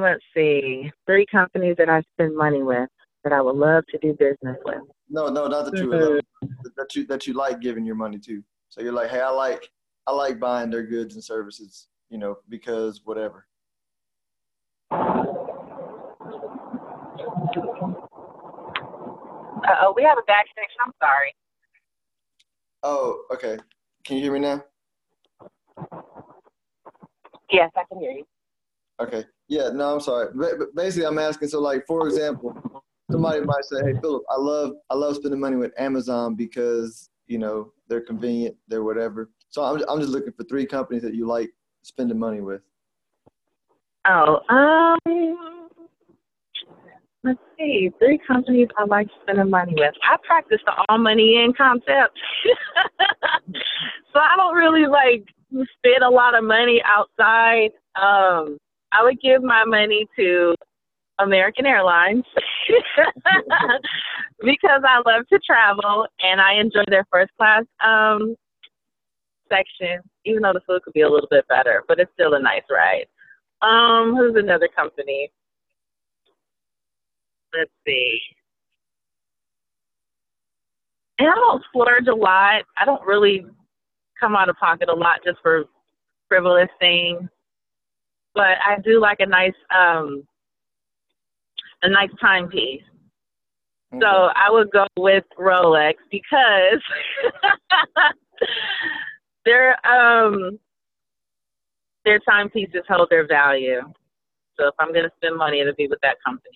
let's 0.00 0.24
see, 0.34 0.90
three 1.06 1.26
companies 1.30 1.76
that 1.78 1.88
I 1.88 2.02
spend 2.14 2.36
money 2.36 2.62
with 2.62 2.88
that 3.24 3.32
I 3.32 3.40
would 3.40 3.56
love 3.56 3.84
to 3.90 3.98
do 3.98 4.12
business 4.14 4.56
with. 4.64 4.82
No, 5.08 5.28
no, 5.28 5.46
not 5.46 5.64
that 5.66 5.78
you 5.78 5.88
mm-hmm. 5.88 6.48
that 6.76 6.94
you 6.94 7.06
that 7.06 7.26
you 7.26 7.34
like 7.34 7.60
giving 7.60 7.84
your 7.84 7.94
money 7.94 8.18
to. 8.18 8.42
So 8.68 8.80
you're 8.80 8.92
like, 8.92 9.10
hey, 9.10 9.20
I 9.20 9.30
like 9.30 9.68
I 10.06 10.12
like 10.12 10.38
buying 10.38 10.70
their 10.70 10.84
goods 10.84 11.14
and 11.14 11.24
services, 11.24 11.88
you 12.10 12.18
know, 12.18 12.36
because 12.48 13.02
whatever. 13.04 13.46
oh, 19.82 19.92
we 19.96 20.02
have 20.02 20.18
a 20.18 20.26
bad 20.26 20.44
section. 20.54 20.78
I'm 20.84 20.92
sorry. 21.00 21.34
Oh, 22.82 23.24
okay. 23.32 23.58
Can 24.04 24.16
you 24.16 24.22
hear 24.22 24.32
me 24.32 24.40
now? 24.40 24.62
Yes, 27.50 27.70
I 27.76 27.84
can 27.88 28.00
hear 28.00 28.10
you. 28.10 28.24
Okay. 29.00 29.24
Yeah. 29.48 29.70
No, 29.70 29.94
I'm 29.94 30.00
sorry. 30.00 30.28
But 30.34 30.74
basically, 30.74 31.06
I'm 31.06 31.18
asking. 31.18 31.48
So, 31.48 31.60
like, 31.60 31.86
for 31.86 32.06
example, 32.08 32.56
somebody 33.10 33.40
might 33.40 33.64
say, 33.64 33.76
"Hey, 33.84 33.94
Philip, 34.00 34.22
I 34.30 34.36
love 34.38 34.72
I 34.90 34.94
love 34.94 35.16
spending 35.16 35.40
money 35.40 35.56
with 35.56 35.72
Amazon 35.78 36.34
because 36.34 37.10
you 37.26 37.38
know 37.38 37.72
they're 37.88 38.00
convenient, 38.00 38.56
they're 38.68 38.84
whatever." 38.84 39.30
So 39.50 39.62
I'm 39.62 39.82
I'm 39.88 40.00
just 40.00 40.12
looking 40.12 40.32
for 40.32 40.44
three 40.44 40.66
companies 40.66 41.02
that 41.02 41.14
you 41.14 41.26
like 41.26 41.50
spending 41.82 42.18
money 42.18 42.40
with. 42.40 42.62
Oh, 44.08 44.40
um, 44.48 45.55
let's 47.26 47.38
see, 47.58 47.90
three 47.98 48.20
companies 48.26 48.68
I 48.78 48.84
like 48.84 49.08
spending 49.22 49.50
money 49.50 49.74
with. 49.76 49.94
I 50.04 50.16
practice 50.26 50.60
the 50.64 50.72
all 50.88 50.98
money 50.98 51.42
in 51.44 51.52
concept, 51.52 52.16
so 54.12 54.20
I 54.20 54.36
don't 54.36 54.54
really 54.54 54.86
like 54.86 55.24
spend 55.52 56.04
a 56.04 56.08
lot 56.08 56.34
of 56.34 56.44
money 56.44 56.80
outside. 56.84 57.70
Um, 57.96 58.58
I 58.92 59.02
would 59.02 59.20
give 59.20 59.42
my 59.42 59.64
money 59.64 60.06
to 60.16 60.54
American 61.18 61.66
Airlines 61.66 62.24
because 64.40 64.82
I 64.84 65.02
love 65.04 65.26
to 65.32 65.40
travel 65.44 66.06
and 66.22 66.40
I 66.40 66.54
enjoy 66.60 66.84
their 66.88 67.06
first 67.10 67.32
class 67.36 67.64
um, 67.84 68.36
section, 69.50 70.00
even 70.24 70.42
though 70.42 70.52
the 70.52 70.60
food 70.66 70.82
could 70.82 70.92
be 70.92 71.00
a 71.00 71.10
little 71.10 71.28
bit 71.30 71.46
better, 71.48 71.82
but 71.88 71.98
it's 71.98 72.12
still 72.14 72.34
a 72.34 72.40
nice 72.40 72.62
ride. 72.70 73.06
Um, 73.62 74.14
who's 74.14 74.36
another 74.36 74.68
company? 74.68 75.30
Let's 77.54 77.70
see. 77.86 78.20
And 81.18 81.28
I 81.28 81.34
don't 81.34 81.62
splurge 81.68 82.08
a 82.08 82.14
lot. 82.14 82.62
I 82.78 82.84
don't 82.84 83.04
really 83.06 83.46
come 84.18 84.36
out 84.36 84.48
of 84.48 84.56
pocket 84.56 84.88
a 84.88 84.94
lot 84.94 85.20
just 85.24 85.38
for 85.42 85.64
frivolous 86.28 86.68
things. 86.78 87.22
But 88.34 88.58
I 88.66 88.78
do 88.84 89.00
like 89.00 89.20
a 89.20 89.26
nice 89.26 89.54
um 89.74 90.26
a 91.82 91.88
nice 91.88 92.10
timepiece. 92.20 92.82
Okay. 93.94 94.00
So 94.00 94.06
I 94.06 94.50
would 94.50 94.70
go 94.72 94.86
with 94.98 95.24
Rolex 95.38 95.94
because 96.10 96.82
their 99.44 99.74
um 99.86 100.58
their 102.04 102.18
timepieces 102.20 102.82
hold 102.88 103.08
their 103.10 103.26
value. 103.26 103.80
So 104.58 104.68
if 104.68 104.74
I'm 104.78 104.92
gonna 104.92 105.10
spend 105.16 105.36
money 105.36 105.60
it'll 105.60 105.74
be 105.74 105.88
with 105.88 106.00
that 106.02 106.16
company. 106.24 106.50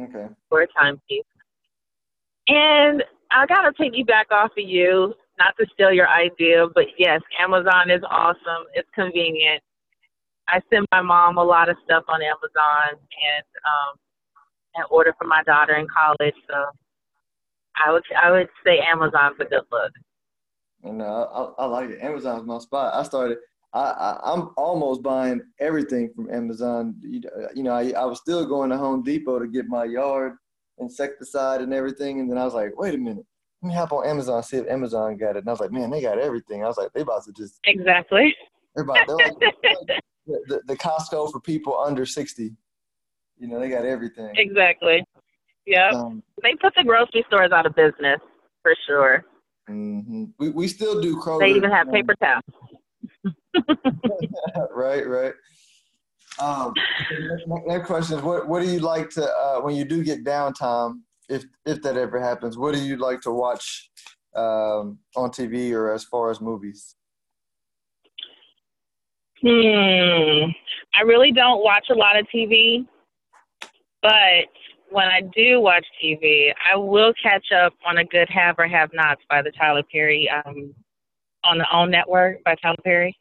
Okay. 0.00 0.28
For 0.48 0.62
a 0.62 0.66
timepiece. 0.68 1.24
And 2.48 3.02
I 3.30 3.46
gotta 3.46 3.72
piggyback 3.72 4.30
off 4.30 4.52
of 4.56 4.64
you, 4.68 5.14
not 5.38 5.54
to 5.58 5.66
steal 5.74 5.92
your 5.92 6.08
idea, 6.08 6.66
but 6.74 6.84
yes, 6.98 7.20
Amazon 7.40 7.90
is 7.90 8.02
awesome. 8.08 8.64
It's 8.74 8.88
convenient. 8.94 9.62
I 10.48 10.60
send 10.72 10.86
my 10.90 11.02
mom 11.02 11.36
a 11.36 11.44
lot 11.44 11.68
of 11.68 11.76
stuff 11.84 12.04
on 12.08 12.22
Amazon 12.22 12.94
and 12.94 13.44
um 13.66 13.98
and 14.74 14.86
order 14.90 15.14
for 15.18 15.26
my 15.26 15.42
daughter 15.44 15.74
in 15.74 15.86
college. 15.88 16.34
So 16.48 16.64
I 17.84 17.92
would 17.92 18.02
I 18.20 18.30
would 18.30 18.48
say 18.64 18.78
Amazon's 18.78 19.36
a 19.40 19.44
good 19.44 19.64
look. 19.70 19.92
And 20.84 21.02
uh, 21.02 21.26
I, 21.32 21.64
I 21.64 21.66
like 21.66 21.90
it. 21.90 21.98
Amazon's 22.00 22.46
my 22.46 22.58
spot. 22.58 22.94
I 22.94 23.02
started. 23.02 23.38
I, 23.74 23.80
I 23.80 24.32
am 24.32 24.50
almost 24.56 25.02
buying 25.02 25.42
everything 25.60 26.10
from 26.14 26.32
Amazon. 26.32 26.94
You, 27.02 27.20
you 27.54 27.62
know, 27.62 27.72
I, 27.72 27.90
I 27.90 28.04
was 28.04 28.18
still 28.18 28.46
going 28.46 28.70
to 28.70 28.78
Home 28.78 29.02
Depot 29.02 29.38
to 29.38 29.46
get 29.46 29.66
my 29.66 29.84
yard 29.84 30.34
insecticide 30.78 31.60
and 31.60 31.74
everything, 31.74 32.20
and 32.20 32.30
then 32.30 32.38
I 32.38 32.44
was 32.44 32.54
like, 32.54 32.70
wait 32.76 32.94
a 32.94 32.98
minute, 32.98 33.26
let 33.62 33.68
me 33.68 33.74
hop 33.74 33.92
on 33.92 34.06
Amazon 34.06 34.42
see 34.42 34.58
if 34.58 34.68
Amazon 34.68 35.16
got 35.16 35.36
it. 35.36 35.40
And 35.40 35.48
I 35.48 35.52
was 35.52 35.60
like, 35.60 35.72
man, 35.72 35.90
they 35.90 36.00
got 36.00 36.18
everything. 36.18 36.64
I 36.64 36.68
was 36.68 36.78
like, 36.78 36.92
they 36.94 37.02
about 37.02 37.24
to 37.24 37.32
just 37.32 37.58
exactly. 37.64 38.34
They're 38.74 38.84
about, 38.84 39.06
they're 39.06 39.16
like, 39.16 39.38
the, 40.26 40.40
the, 40.46 40.60
the 40.66 40.76
Costco 40.76 41.32
for 41.32 41.40
people 41.40 41.78
under 41.78 42.06
sixty. 42.06 42.54
You 43.38 43.48
know, 43.48 43.58
they 43.60 43.68
got 43.68 43.84
everything. 43.84 44.30
Exactly. 44.36 45.04
Yeah. 45.66 45.90
Um, 45.90 46.22
they 46.42 46.54
put 46.60 46.74
the 46.76 46.84
grocery 46.84 47.24
stores 47.28 47.52
out 47.52 47.66
of 47.66 47.74
business 47.74 48.20
for 48.62 48.74
sure. 48.86 49.24
Mm-hmm. 49.68 50.24
We 50.38 50.50
we 50.50 50.68
still 50.68 51.00
do 51.00 51.20
Kroger. 51.20 51.40
They 51.40 51.50
even 51.50 51.70
have 51.70 51.90
paper 51.90 52.14
towels. 52.20 52.42
right, 54.74 55.06
right. 55.06 55.32
Um, 56.40 56.72
next 57.66 57.86
question 57.86 58.18
is 58.18 58.22
what 58.22 58.48
what 58.48 58.62
do 58.62 58.70
you 58.70 58.78
like 58.78 59.10
to 59.10 59.24
uh, 59.24 59.60
when 59.60 59.74
you 59.74 59.84
do 59.84 60.04
get 60.04 60.24
downtime 60.24 61.00
if 61.28 61.44
if 61.66 61.82
that 61.82 61.96
ever 61.96 62.20
happens 62.20 62.56
what 62.56 62.74
do 62.74 62.80
you 62.80 62.96
like 62.96 63.20
to 63.22 63.32
watch 63.32 63.90
um, 64.36 64.98
on 65.16 65.30
TV 65.30 65.72
or 65.72 65.92
as 65.92 66.04
far 66.04 66.30
as 66.30 66.40
movies? 66.40 66.94
Hmm. 69.42 70.50
I 70.94 71.02
really 71.04 71.32
don't 71.32 71.62
watch 71.62 71.86
a 71.90 71.94
lot 71.94 72.18
of 72.18 72.26
TV. 72.34 72.86
But 74.02 74.46
when 74.90 75.06
I 75.06 75.22
do 75.34 75.60
watch 75.60 75.84
TV, 76.02 76.52
I 76.72 76.76
will 76.76 77.12
catch 77.22 77.46
up 77.52 77.72
on 77.86 77.98
a 77.98 78.04
good 78.04 78.28
Have 78.30 78.56
or 78.58 78.66
Have 78.66 78.90
Nots 78.92 79.22
by 79.28 79.42
the 79.42 79.52
Tyler 79.52 79.82
Perry 79.92 80.28
um, 80.30 80.74
on 81.44 81.58
the 81.58 81.66
OWN 81.72 81.90
network 81.90 82.42
by 82.44 82.54
Tyler 82.56 82.76
Perry. 82.84 83.16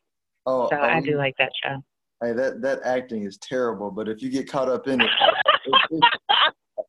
Oh, 0.47 0.69
so 0.69 0.77
I 0.77 1.01
do 1.01 1.15
oh. 1.15 1.17
like 1.17 1.35
that 1.37 1.51
show. 1.63 1.83
Hey, 2.23 2.33
that 2.33 2.61
that 2.61 2.79
acting 2.83 3.23
is 3.23 3.37
terrible, 3.37 3.91
but 3.91 4.07
if 4.07 4.21
you 4.21 4.29
get 4.29 4.49
caught 4.49 4.69
up 4.69 4.87
in 4.87 5.01
it, 5.01 5.09
it, 5.91 6.03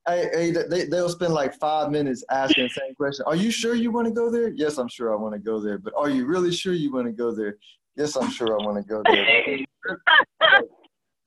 hey, 0.07 0.31
hey, 0.33 0.51
they 0.51 0.87
they'll 0.87 1.09
spend 1.09 1.35
like 1.35 1.55
five 1.55 1.91
minutes 1.91 2.25
asking 2.31 2.65
the 2.65 2.71
same 2.71 2.95
question. 2.95 3.25
Are 3.27 3.37
you 3.37 3.51
sure 3.51 3.75
you 3.75 3.91
want 3.91 4.07
to 4.07 4.13
go 4.13 4.31
there? 4.31 4.49
Yes, 4.49 4.79
I'm 4.79 4.89
sure 4.89 5.13
I 5.13 5.17
want 5.17 5.35
to 5.35 5.41
go 5.41 5.61
there. 5.61 5.77
But 5.77 5.93
are 5.97 6.09
you 6.09 6.25
really 6.25 6.53
sure 6.53 6.73
you 6.73 6.93
want 6.93 7.07
to 7.07 7.13
go 7.13 7.35
there? 7.35 7.59
Yes, 7.97 8.17
I'm 8.17 8.31
sure 8.31 8.59
I 8.59 8.65
want 8.65 8.79
to 8.79 8.89
go 8.89 9.03
there. 9.05 9.25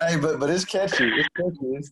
hey, 0.01 0.15
but 0.15 0.39
but 0.39 0.49
it's 0.49 0.65
catchy. 0.65 1.09
It's 1.09 1.29
catchy. 1.37 1.75
It's, 1.75 1.91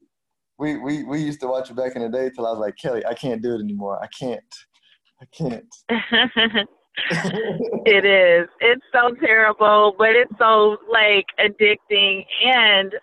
we, 0.57 0.77
we, 0.77 1.03
we 1.03 1.21
used 1.21 1.39
to 1.39 1.47
watch 1.47 1.69
it 1.69 1.75
back 1.75 1.95
in 1.95 2.01
the 2.01 2.09
day 2.09 2.29
till 2.29 2.45
I 2.45 2.51
was 2.51 2.59
like, 2.59 2.75
Kelly, 2.75 3.05
I 3.05 3.13
can't 3.13 3.41
do 3.41 3.55
it 3.55 3.61
anymore. 3.61 3.97
I 4.03 4.07
can't. 4.07 4.43
I 5.21 5.25
can't. 5.33 6.67
it 7.85 8.05
is. 8.05 8.49
It's 8.59 8.85
so 8.93 9.13
terrible, 9.23 9.95
but 9.97 10.09
it's 10.09 10.31
so 10.39 10.77
like 10.91 11.25
addicting. 11.39 12.25
And 12.43 12.93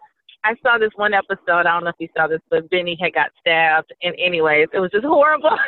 I 0.45 0.55
saw 0.63 0.79
this 0.79 0.91
one 0.97 1.15
episode. 1.15 1.67
I 1.67 1.75
don't 1.75 1.85
know 1.85 1.91
if 1.91 1.97
you 1.99 2.09
saw 2.17 2.27
this, 2.27 2.41
but 2.51 2.71
Benny 2.71 2.97
had 3.01 3.15
got 3.15 3.31
stabbed. 3.41 3.93
And 4.03 4.15
anyways, 4.19 4.69
it 4.73 4.81
was 4.81 4.91
just 4.93 5.05
horrible. 5.05 5.51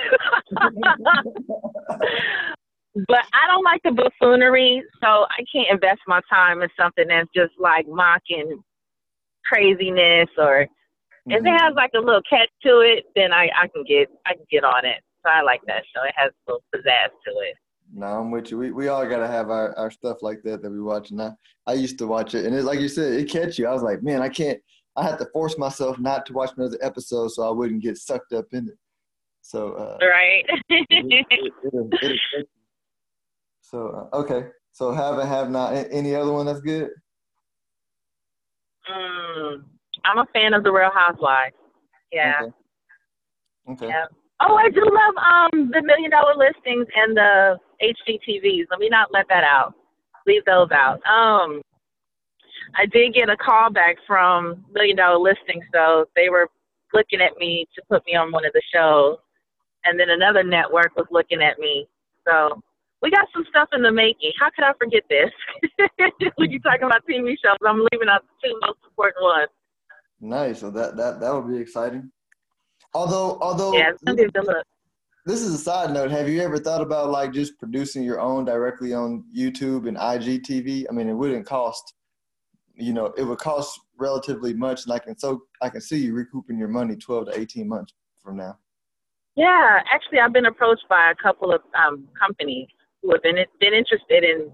but 3.07 3.25
I 3.33 3.47
don't 3.49 3.65
like 3.65 3.83
the 3.85 3.93
buffoonery, 3.93 4.83
so 5.03 5.07
I 5.07 5.45
can't 5.53 5.69
invest 5.71 6.01
my 6.07 6.21
time 6.31 6.63
in 6.63 6.69
something 6.79 7.09
that's 7.09 7.29
just 7.35 7.53
like 7.59 7.87
mocking 7.89 8.63
craziness 9.45 10.29
or 10.37 10.67
if 11.31 11.41
it 11.41 11.45
mm-hmm. 11.45 11.65
has 11.65 11.75
like 11.77 11.91
a 11.95 12.01
little 12.01 12.23
catch 12.29 12.49
to 12.65 12.81
it, 12.81 13.05
then 13.15 13.33
I, 13.33 13.51
I 13.53 13.69
can 13.69 13.85
get 13.85 14.09
I 14.27 14.33
can 14.33 14.47
get 14.51 14.65
on 14.65 14.87
it. 14.87 15.03
So 15.25 15.31
I 15.31 15.43
like 15.43 15.61
that 15.67 15.85
show. 15.95 16.03
It 16.05 16.15
has 16.17 16.33
a 16.33 16.53
little 16.53 16.65
pizzazz 16.75 17.13
to 17.27 17.33
it. 17.45 17.57
No, 17.93 18.07
I'm 18.07 18.31
with 18.31 18.51
you. 18.51 18.59
We 18.59 18.71
we 18.71 18.89
all 18.89 19.07
gotta 19.07 19.27
have 19.27 19.51
our, 19.51 19.77
our 19.79 19.91
stuff 19.91 20.19
like 20.23 20.43
that 20.43 20.63
that 20.63 20.71
we 20.71 20.81
watch. 20.81 21.11
And 21.11 21.23
I, 21.23 21.33
I 21.67 21.73
used 21.73 21.99
to 21.99 22.07
watch 22.07 22.35
it, 22.35 22.45
and 22.45 22.55
it 22.55 22.65
like 22.65 22.81
you 22.81 22.89
said, 22.89 23.15
it 23.15 23.31
catch 23.31 23.59
you. 23.59 23.67
I 23.67 23.73
was 23.73 23.83
like, 23.83 24.03
man, 24.03 24.23
I 24.23 24.29
can't. 24.29 24.59
I 24.97 25.05
had 25.05 25.19
to 25.19 25.27
force 25.33 25.57
myself 25.57 25.99
not 25.99 26.27
to 26.27 26.33
watch 26.33 26.51
another 26.57 26.79
episode 26.83 27.29
so 27.29 27.49
I 27.49 27.51
wouldn't 27.51 27.83
get 27.83 27.97
sucked 27.97 28.33
up 28.33 28.47
in 28.53 28.69
it. 28.69 28.79
So 29.43 29.73
uh, 29.75 29.99
right. 30.07 30.45
it, 30.69 30.87
it, 30.91 31.27
it, 32.03 32.49
so 33.61 34.09
uh, 34.13 34.17
okay. 34.17 34.49
So 34.73 34.93
have 34.93 35.19
and 35.19 35.29
have 35.29 35.51
not. 35.51 35.75
Any 35.91 36.15
other 36.15 36.33
one 36.33 36.47
that's 36.47 36.61
good? 36.61 36.91
Mm. 38.91 39.63
I'm 40.05 40.19
a 40.19 40.27
fan 40.33 40.55
of 40.55 40.65
the 40.65 40.73
Real 40.73 40.91
Housewives. 40.95 41.55
Yeah. 42.13 42.43
Okay. 42.43 42.53
okay. 43.85 43.89
Yeah. 43.89 44.07
Oh, 44.41 44.55
I 44.55 44.69
do 44.71 44.81
love 44.81 45.53
um 45.53 45.71
the 45.71 45.83
million 45.83 46.11
dollar 46.11 46.35
listings 46.37 46.87
and 46.95 47.17
the 47.17 47.59
HGTVs. 47.83 48.67
Let 48.71 48.81
me 48.81 48.89
not 48.89 49.13
let 49.13 49.29
that 49.29 49.45
out. 49.45 49.75
Leave 50.27 50.45
those 50.45 50.71
out. 50.73 51.01
Um, 51.07 51.63
I 52.77 52.87
did 52.87 53.15
get 53.15 53.31
a 53.31 53.37
call 53.37 53.71
back 53.71 53.97
from 54.07 54.65
Million 54.73 54.97
Dollar 54.97 55.19
Listing, 55.19 55.63
so 55.73 56.07
they 56.17 56.29
were 56.29 56.49
looking 56.93 57.21
at 57.21 57.37
me 57.39 57.67
to 57.75 57.83
put 57.89 58.05
me 58.07 58.15
on 58.15 58.33
one 58.33 58.45
of 58.45 58.53
the 58.53 58.63
shows, 58.75 59.17
and 59.85 59.99
then 59.99 60.11
another 60.11 60.43
network 60.43 60.95
was 60.97 61.07
looking 61.11 61.43
at 61.43 61.59
me. 61.59 61.87
So 62.27 62.61
we 63.01 63.11
got 63.11 63.27
some 63.33 63.45
stuff 63.49 63.69
in 63.73 63.83
the 63.83 63.93
making. 63.93 64.33
How 64.39 64.51
could 64.51 64.65
I 64.65 64.73
forget 64.79 65.05
this? 65.09 65.31
when 66.37 66.51
you're 66.51 66.61
talking 66.61 66.85
about 66.85 67.03
TV 67.09 67.37
shows, 67.43 67.57
I'm 67.67 67.87
leaving 67.93 68.09
out 68.09 68.23
the 68.23 68.49
two 68.49 68.59
most 68.63 68.79
important 68.85 69.23
ones. 69.23 69.49
Nice. 70.21 70.61
So 70.61 70.71
that 70.71 70.97
that 70.97 71.21
that 71.21 71.33
would 71.33 71.49
be 71.49 71.59
exciting. 71.59 72.11
Although 72.93 73.39
although 73.41 73.73
yeah, 73.73 73.93
look. 74.03 74.65
This 75.29 75.43
is 75.43 75.53
a 75.53 75.59
side 75.59 75.91
note. 75.93 76.11
Have 76.11 76.27
you 76.27 76.41
ever 76.41 76.57
thought 76.57 76.81
about 76.81 77.11
like 77.11 77.35
just 77.35 77.59
producing 77.59 78.03
your 78.03 78.19
own 78.19 78.47
directly 78.47 78.95
on 78.95 79.25
YouTube 79.37 79.87
and 79.87 79.95
IGTV? 79.95 80.87
I 80.89 80.93
mean, 80.95 81.07
it 81.07 81.13
wouldn't 81.13 81.45
cost, 81.45 81.93
you 82.75 82.95
know, 82.95 83.13
it 83.19 83.25
would 83.25 83.37
cost 83.37 83.79
relatively 83.99 84.55
much, 84.55 84.85
and 84.85 84.93
I 84.95 84.99
can 84.99 85.19
so 85.19 85.43
I 85.61 85.69
can 85.69 85.83
see 85.83 85.99
you 85.99 86.15
recouping 86.15 86.59
your 86.59 86.69
money 86.69 86.97
twelve 86.97 87.27
to 87.27 87.39
eighteen 87.39 87.69
months 87.69 87.93
from 88.25 88.39
now. 88.39 88.57
Yeah, 89.37 89.81
actually, 89.93 90.21
I've 90.21 90.33
been 90.33 90.47
approached 90.47 90.89
by 90.89 91.11
a 91.11 91.15
couple 91.23 91.53
of 91.53 91.61
um, 91.77 92.09
companies 92.19 92.69
who 93.03 93.13
have 93.13 93.23
been 93.23 93.37
been 93.61 93.75
interested 93.75 94.25
in 94.25 94.51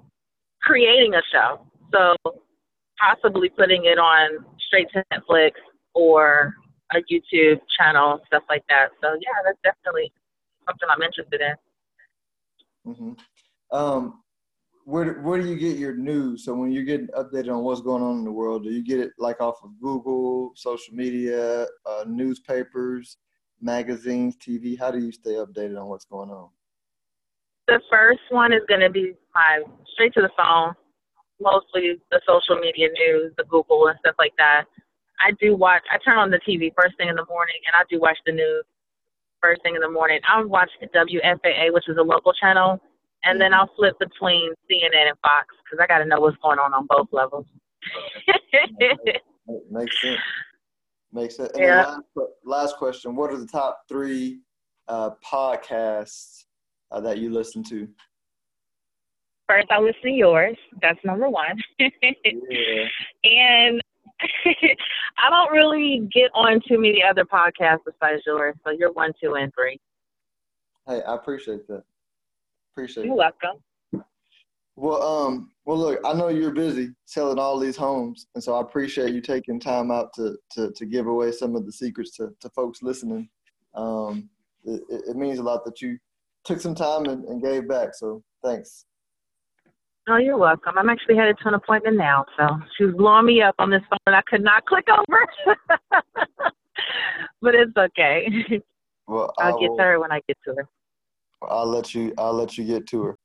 creating 0.61 1.15
a 1.15 1.23
show. 1.31 1.65
So 1.93 2.17
possibly 2.99 3.49
putting 3.49 3.85
it 3.85 3.99
on 4.01 4.45
straight 4.67 4.89
to 4.95 5.05
Netflix 5.13 5.53
or 5.95 6.53
a 6.93 6.97
YouTube 6.97 7.61
channel, 7.79 8.19
stuff 8.27 8.43
like 8.49 8.65
that. 8.71 8.89
So 9.01 9.11
yeah, 9.21 9.39
that's 9.45 9.59
definitely 9.63 10.13
something 10.67 10.89
I'm 10.91 11.03
interested 11.03 11.41
in. 11.41 12.93
Mm-hmm. 12.93 13.77
Um, 13.77 14.21
where 14.85 15.21
where 15.23 15.41
do 15.41 15.49
you 15.49 15.57
get 15.57 15.79
your 15.79 15.97
news? 15.97 16.45
So 16.45 16.55
when 16.55 16.71
you're 16.71 16.85
getting 16.85 17.09
updated 17.09 17.51
on 17.51 17.63
what's 17.63 17.81
going 17.81 18.03
on 18.03 18.19
in 18.19 18.25
the 18.25 18.33
world, 18.33 18.65
do 18.65 18.71
you 18.71 18.85
get 18.85 19.01
it 19.01 19.13
like 19.19 19.41
off 19.41 19.57
of 19.65 19.71
Google, 19.81 20.53
social 20.55 20.95
media, 20.95 21.67
uh, 21.87 22.05
newspapers, 22.07 23.17
magazines, 23.61 24.37
TV? 24.37 24.79
How 24.79 24.91
do 24.91 24.99
you 24.99 25.13
stay 25.13 25.33
updated 25.33 25.81
on 25.81 25.89
what's 25.89 26.05
going 26.05 26.31
on? 26.31 26.51
The 27.67 27.81
first 27.91 28.21
one 28.29 28.53
is 28.53 28.61
going 28.69 28.83
to 28.83 28.91
be 28.91 29.15
my 29.35 29.63
straight 29.95 30.13
to 30.15 30.21
the 30.21 30.31
phone 30.37 30.75
mostly 31.41 32.01
the 32.11 32.21
social 32.27 32.57
media 32.57 32.89
news, 32.89 33.33
the 33.37 33.45
Google 33.45 33.89
and 33.89 33.99
stuff 34.01 34.15
like 34.19 34.35
that. 34.39 34.65
I 35.21 35.33
do 35.41 35.57
watch. 35.57 35.83
I 35.93 35.99
turn 36.05 36.19
on 36.19 36.31
the 36.31 36.41
TV 36.47 36.73
first 36.77 36.97
thing 36.97 37.09
in 37.09 37.17
the 37.17 37.27
morning, 37.29 37.57
and 37.67 37.75
I 37.75 37.85
do 37.89 38.01
watch 38.01 38.19
the 38.27 38.33
news 38.33 38.65
first 39.45 39.63
thing 39.63 39.75
in 39.75 39.83
the 39.83 39.91
morning. 39.91 40.21
I'll 40.27 40.49
watch 40.49 40.71
the 40.81 40.87
WFAA, 40.87 41.73
which 41.73 41.85
is 41.89 41.99
a 41.99 42.03
local 42.03 42.33
channel, 42.33 42.81
and 43.25 43.39
then 43.39 43.53
I'll 43.53 43.71
flip 43.77 43.95
between 43.99 44.53
CNN 44.71 45.09
and 45.09 45.19
Fox 45.21 45.49
because 45.63 45.83
I 45.83 45.87
got 45.87 45.99
to 45.99 46.07
know 46.07 46.21
what's 46.21 46.37
going 46.43 46.59
on 46.59 46.73
on 46.73 46.87
both 46.89 47.09
levels. 47.13 47.45
Makes 49.71 50.01
sense. 50.01 50.19
Makes 51.13 51.37
sense. 51.37 51.51
And 51.53 51.63
yeah. 51.63 51.85
last, 52.17 52.31
last, 52.45 52.77
question: 52.77 53.15
What 53.15 53.31
are 53.33 53.39
the 53.39 53.47
top 53.47 53.83
three 53.87 54.41
uh, 54.89 55.11
podcasts 55.23 56.45
uh, 56.91 57.01
that 57.01 57.19
you 57.19 57.31
listen 57.31 57.63
to? 57.65 57.87
First, 59.47 59.67
I 59.71 59.79
listen 59.79 60.01
to 60.05 60.11
yours. 60.11 60.57
That's 60.81 60.99
number 61.05 61.29
one. 61.29 61.59
yeah. 61.79 61.91
And 63.25 63.81
I 65.19 65.31
don't 65.31 65.53
really 65.53 66.09
get 66.13 66.31
on 66.35 66.61
too 66.69 66.79
many 66.79 67.03
other 67.03 67.25
podcasts 67.25 67.81
besides 67.85 68.23
yours. 68.27 68.55
So 68.65 68.71
you're 68.71 68.93
one, 68.93 69.13
two, 69.23 69.35
and 69.35 69.53
three. 69.55 69.79
Hey, 70.87 71.03
I 71.03 71.15
appreciate 71.15 71.67
that. 71.69 71.85
Appreciate 72.73 73.07
You're 73.07 73.17
welcome. 73.17 73.63
Well, 74.77 75.03
um, 75.03 75.51
well, 75.65 75.79
look, 75.79 76.01
I 76.05 76.15
know 76.15 76.29
you're 76.29 76.51
busy 76.51 76.91
selling 77.05 77.39
all 77.39 77.61
these 77.61 77.77
homes, 77.77 78.27
and 78.35 78.43
so 78.43 78.57
I 78.57 78.61
appreciate 78.61 79.15
you 79.15 79.21
taking 79.21 79.61
time 79.61 79.93
out 79.93 80.13
to 80.15 80.37
to, 80.53 80.73
to 80.73 80.85
give 80.85 81.07
away 81.07 81.31
some 81.31 81.55
of 81.55 81.65
the 81.65 81.73
secrets 81.73 82.17
to, 82.17 82.35
to 82.41 82.49
folks 82.51 82.83
listening. 82.83 83.29
Um, 83.75 84.29
it, 84.65 84.83
it 84.89 85.17
means 85.17 85.39
a 85.39 85.43
lot 85.43 85.65
that 85.65 85.81
you 85.81 85.99
took 86.45 86.61
some 86.61 86.75
time 86.75 87.05
and, 87.07 87.25
and 87.25 87.43
gave 87.43 87.69
back. 87.69 87.95
So 87.95 88.23
thanks. 88.43 88.87
Oh, 90.09 90.19
you're 90.19 90.37
welcome. 90.37 90.77
I'm 90.77 90.91
actually 90.91 91.17
headed 91.17 91.37
to 91.43 91.49
an 91.49 91.55
appointment 91.55 91.97
now, 91.97 92.27
so 92.37 92.47
she 92.77 92.85
was 92.85 92.95
blowing 92.95 93.25
me 93.25 93.41
up 93.41 93.55
on 93.59 93.71
this 93.71 93.81
phone, 93.89 93.99
and 94.07 94.15
I 94.15 94.21
could 94.27 94.43
not 94.43 94.67
click 94.67 94.87
over. 94.91 95.57
but 97.41 97.55
it's 97.55 97.77
okay. 97.77 98.29
Well, 99.07 99.33
I'll 99.39 99.59
get 99.59 99.71
to 99.77 99.83
her 99.83 100.01
when 100.01 100.13
I 100.13 100.21
get 100.29 100.37
to 100.47 100.55
her. 100.57 100.69
I'll 101.49 101.67
let 101.67 101.95
you. 101.95 102.13
I'll 102.19 102.35
let 102.35 102.59
you 102.59 102.65
get 102.65 102.87
to 102.89 103.03
her. 103.03 103.19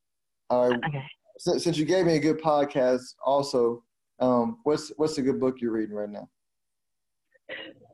All 0.50 0.70
right. 0.70 0.80
Okay. 0.88 1.04
Since, 1.38 1.64
since 1.64 1.78
you 1.78 1.86
gave 1.86 2.06
me 2.06 2.16
a 2.16 2.20
good 2.20 2.42
podcast, 2.42 3.16
also, 3.26 3.84
um, 4.20 4.60
what's 4.64 4.92
what's 4.98 5.18
a 5.18 5.22
good 5.22 5.40
book 5.40 5.58
you're 5.62 5.72
reading 5.72 5.96
right 5.96 6.10
now? 6.10 6.30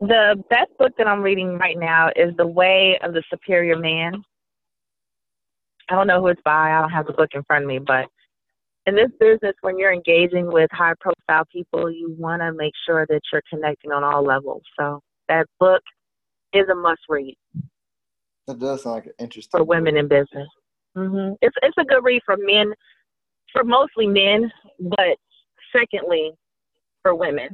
The 0.01 0.43
best 0.49 0.71
book 0.77 0.91
that 0.97 1.07
I'm 1.07 1.21
reading 1.21 1.57
right 1.57 1.77
now 1.77 2.09
is 2.15 2.35
The 2.37 2.45
Way 2.45 2.99
of 3.01 3.13
the 3.13 3.23
Superior 3.29 3.77
Man. 3.77 4.23
I 5.89 5.95
don't 5.95 6.07
know 6.07 6.19
who 6.21 6.27
it's 6.27 6.41
by. 6.43 6.71
I 6.71 6.81
don't 6.81 6.89
have 6.89 7.07
the 7.07 7.13
book 7.13 7.29
in 7.33 7.43
front 7.43 7.63
of 7.63 7.67
me, 7.67 7.79
but 7.79 8.07
in 8.87 8.95
this 8.95 9.09
business, 9.19 9.53
when 9.61 9.79
you're 9.79 9.93
engaging 9.93 10.51
with 10.51 10.69
high 10.71 10.93
profile 10.99 11.45
people, 11.51 11.91
you 11.91 12.15
want 12.17 12.41
to 12.41 12.53
make 12.53 12.73
sure 12.85 13.05
that 13.09 13.21
you're 13.31 13.41
connecting 13.49 13.91
on 13.91 14.03
all 14.03 14.23
levels. 14.23 14.61
So 14.79 15.01
that 15.27 15.47
book 15.59 15.81
is 16.53 16.67
a 16.71 16.75
must 16.75 17.01
read. 17.09 17.35
That 18.47 18.59
does 18.59 18.83
sound 18.83 18.95
like 18.95 19.05
an 19.07 19.13
interesting 19.19 19.57
for 19.57 19.63
women 19.63 19.97
in 19.97 20.07
business. 20.07 20.47
Mm-hmm. 20.95 21.33
It's 21.41 21.55
it's 21.63 21.77
a 21.79 21.83
good 21.83 22.03
read 22.03 22.21
for 22.25 22.37
men, 22.37 22.73
for 23.51 23.63
mostly 23.63 24.07
men, 24.07 24.51
but 24.79 25.17
secondly, 25.75 26.31
for 27.01 27.15
women. 27.15 27.49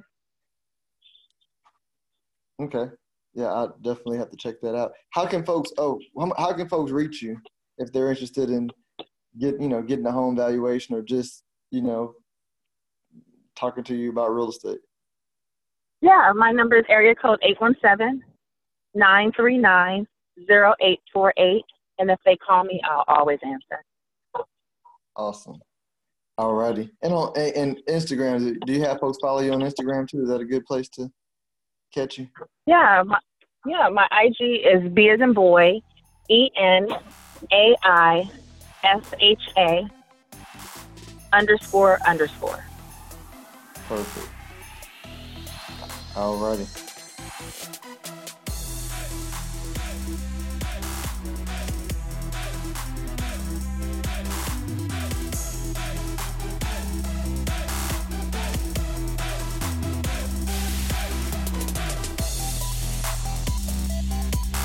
Okay. 2.62 2.92
Yeah, 3.34 3.52
I 3.52 3.68
definitely 3.82 4.18
have 4.18 4.30
to 4.30 4.38
check 4.38 4.56
that 4.62 4.76
out. 4.76 4.92
How 5.12 5.26
can 5.26 5.46
folks? 5.46 5.72
Oh, 5.78 6.00
how 6.38 6.54
can 6.54 6.68
folks 6.68 6.92
reach 6.92 7.22
you 7.22 7.38
if 7.78 7.92
they're 7.94 8.10
interested 8.10 8.50
in 8.50 8.70
get 9.40 9.60
you 9.62 9.70
know 9.70 9.82
getting 9.82 10.06
a 10.06 10.12
home 10.12 10.36
valuation 10.36 10.96
or 10.96 11.02
just 11.02 11.44
you 11.72 11.82
know 11.82 12.14
talking 13.56 13.84
to 13.86 13.96
you 13.96 14.10
about 14.10 14.34
real 14.34 14.50
estate? 14.50 14.80
Yeah, 16.02 16.32
my 16.36 16.52
number 16.52 16.78
is 16.78 16.86
area 16.90 17.16
code 17.16 17.40
eight 17.44 17.60
one 17.60 17.76
seven 17.82 18.24
nine 18.94 19.32
three 19.36 19.58
nine 19.58 20.08
zero 20.48 20.74
eight 20.82 21.00
four 21.14 21.34
eight, 21.38 21.66
and 22.00 22.10
if 22.10 22.20
they 22.26 22.36
call 22.38 22.64
me, 22.64 22.82
I'll 22.84 23.06
always 23.08 23.40
answer. 23.44 23.84
Awesome. 25.16 25.60
Alrighty. 26.40 26.90
And 27.04 27.14
on 27.14 27.38
and 27.38 27.78
Instagram, 27.88 28.60
do 28.66 28.74
you 28.74 28.84
have 28.84 29.00
folks 29.00 29.20
follow 29.22 29.42
you 29.42 29.54
on 29.54 29.60
Instagram 29.60 30.08
too? 30.08 30.24
Is 30.24 30.30
that 30.30 30.42
a 30.42 30.46
good 30.46 30.66
place 30.66 30.90
to 30.90 31.12
catch 31.94 32.18
you? 32.18 32.28
Yeah, 32.66 33.04
my, 33.06 33.20
yeah. 33.66 33.90
My 33.90 34.08
IG 34.12 34.66
is 34.66 34.92
B 34.92 35.10
as 35.10 35.22
in 35.22 35.34
boy, 35.34 35.82
E 36.30 36.50
N 36.58 36.88
A 37.52 37.76
I 37.84 38.32
S 38.84 39.04
H 39.20 39.42
A 39.58 39.88
underscore 41.34 42.00
underscore. 42.08 42.64
Perfect. 43.88 44.28
Alrighty. 46.14 46.91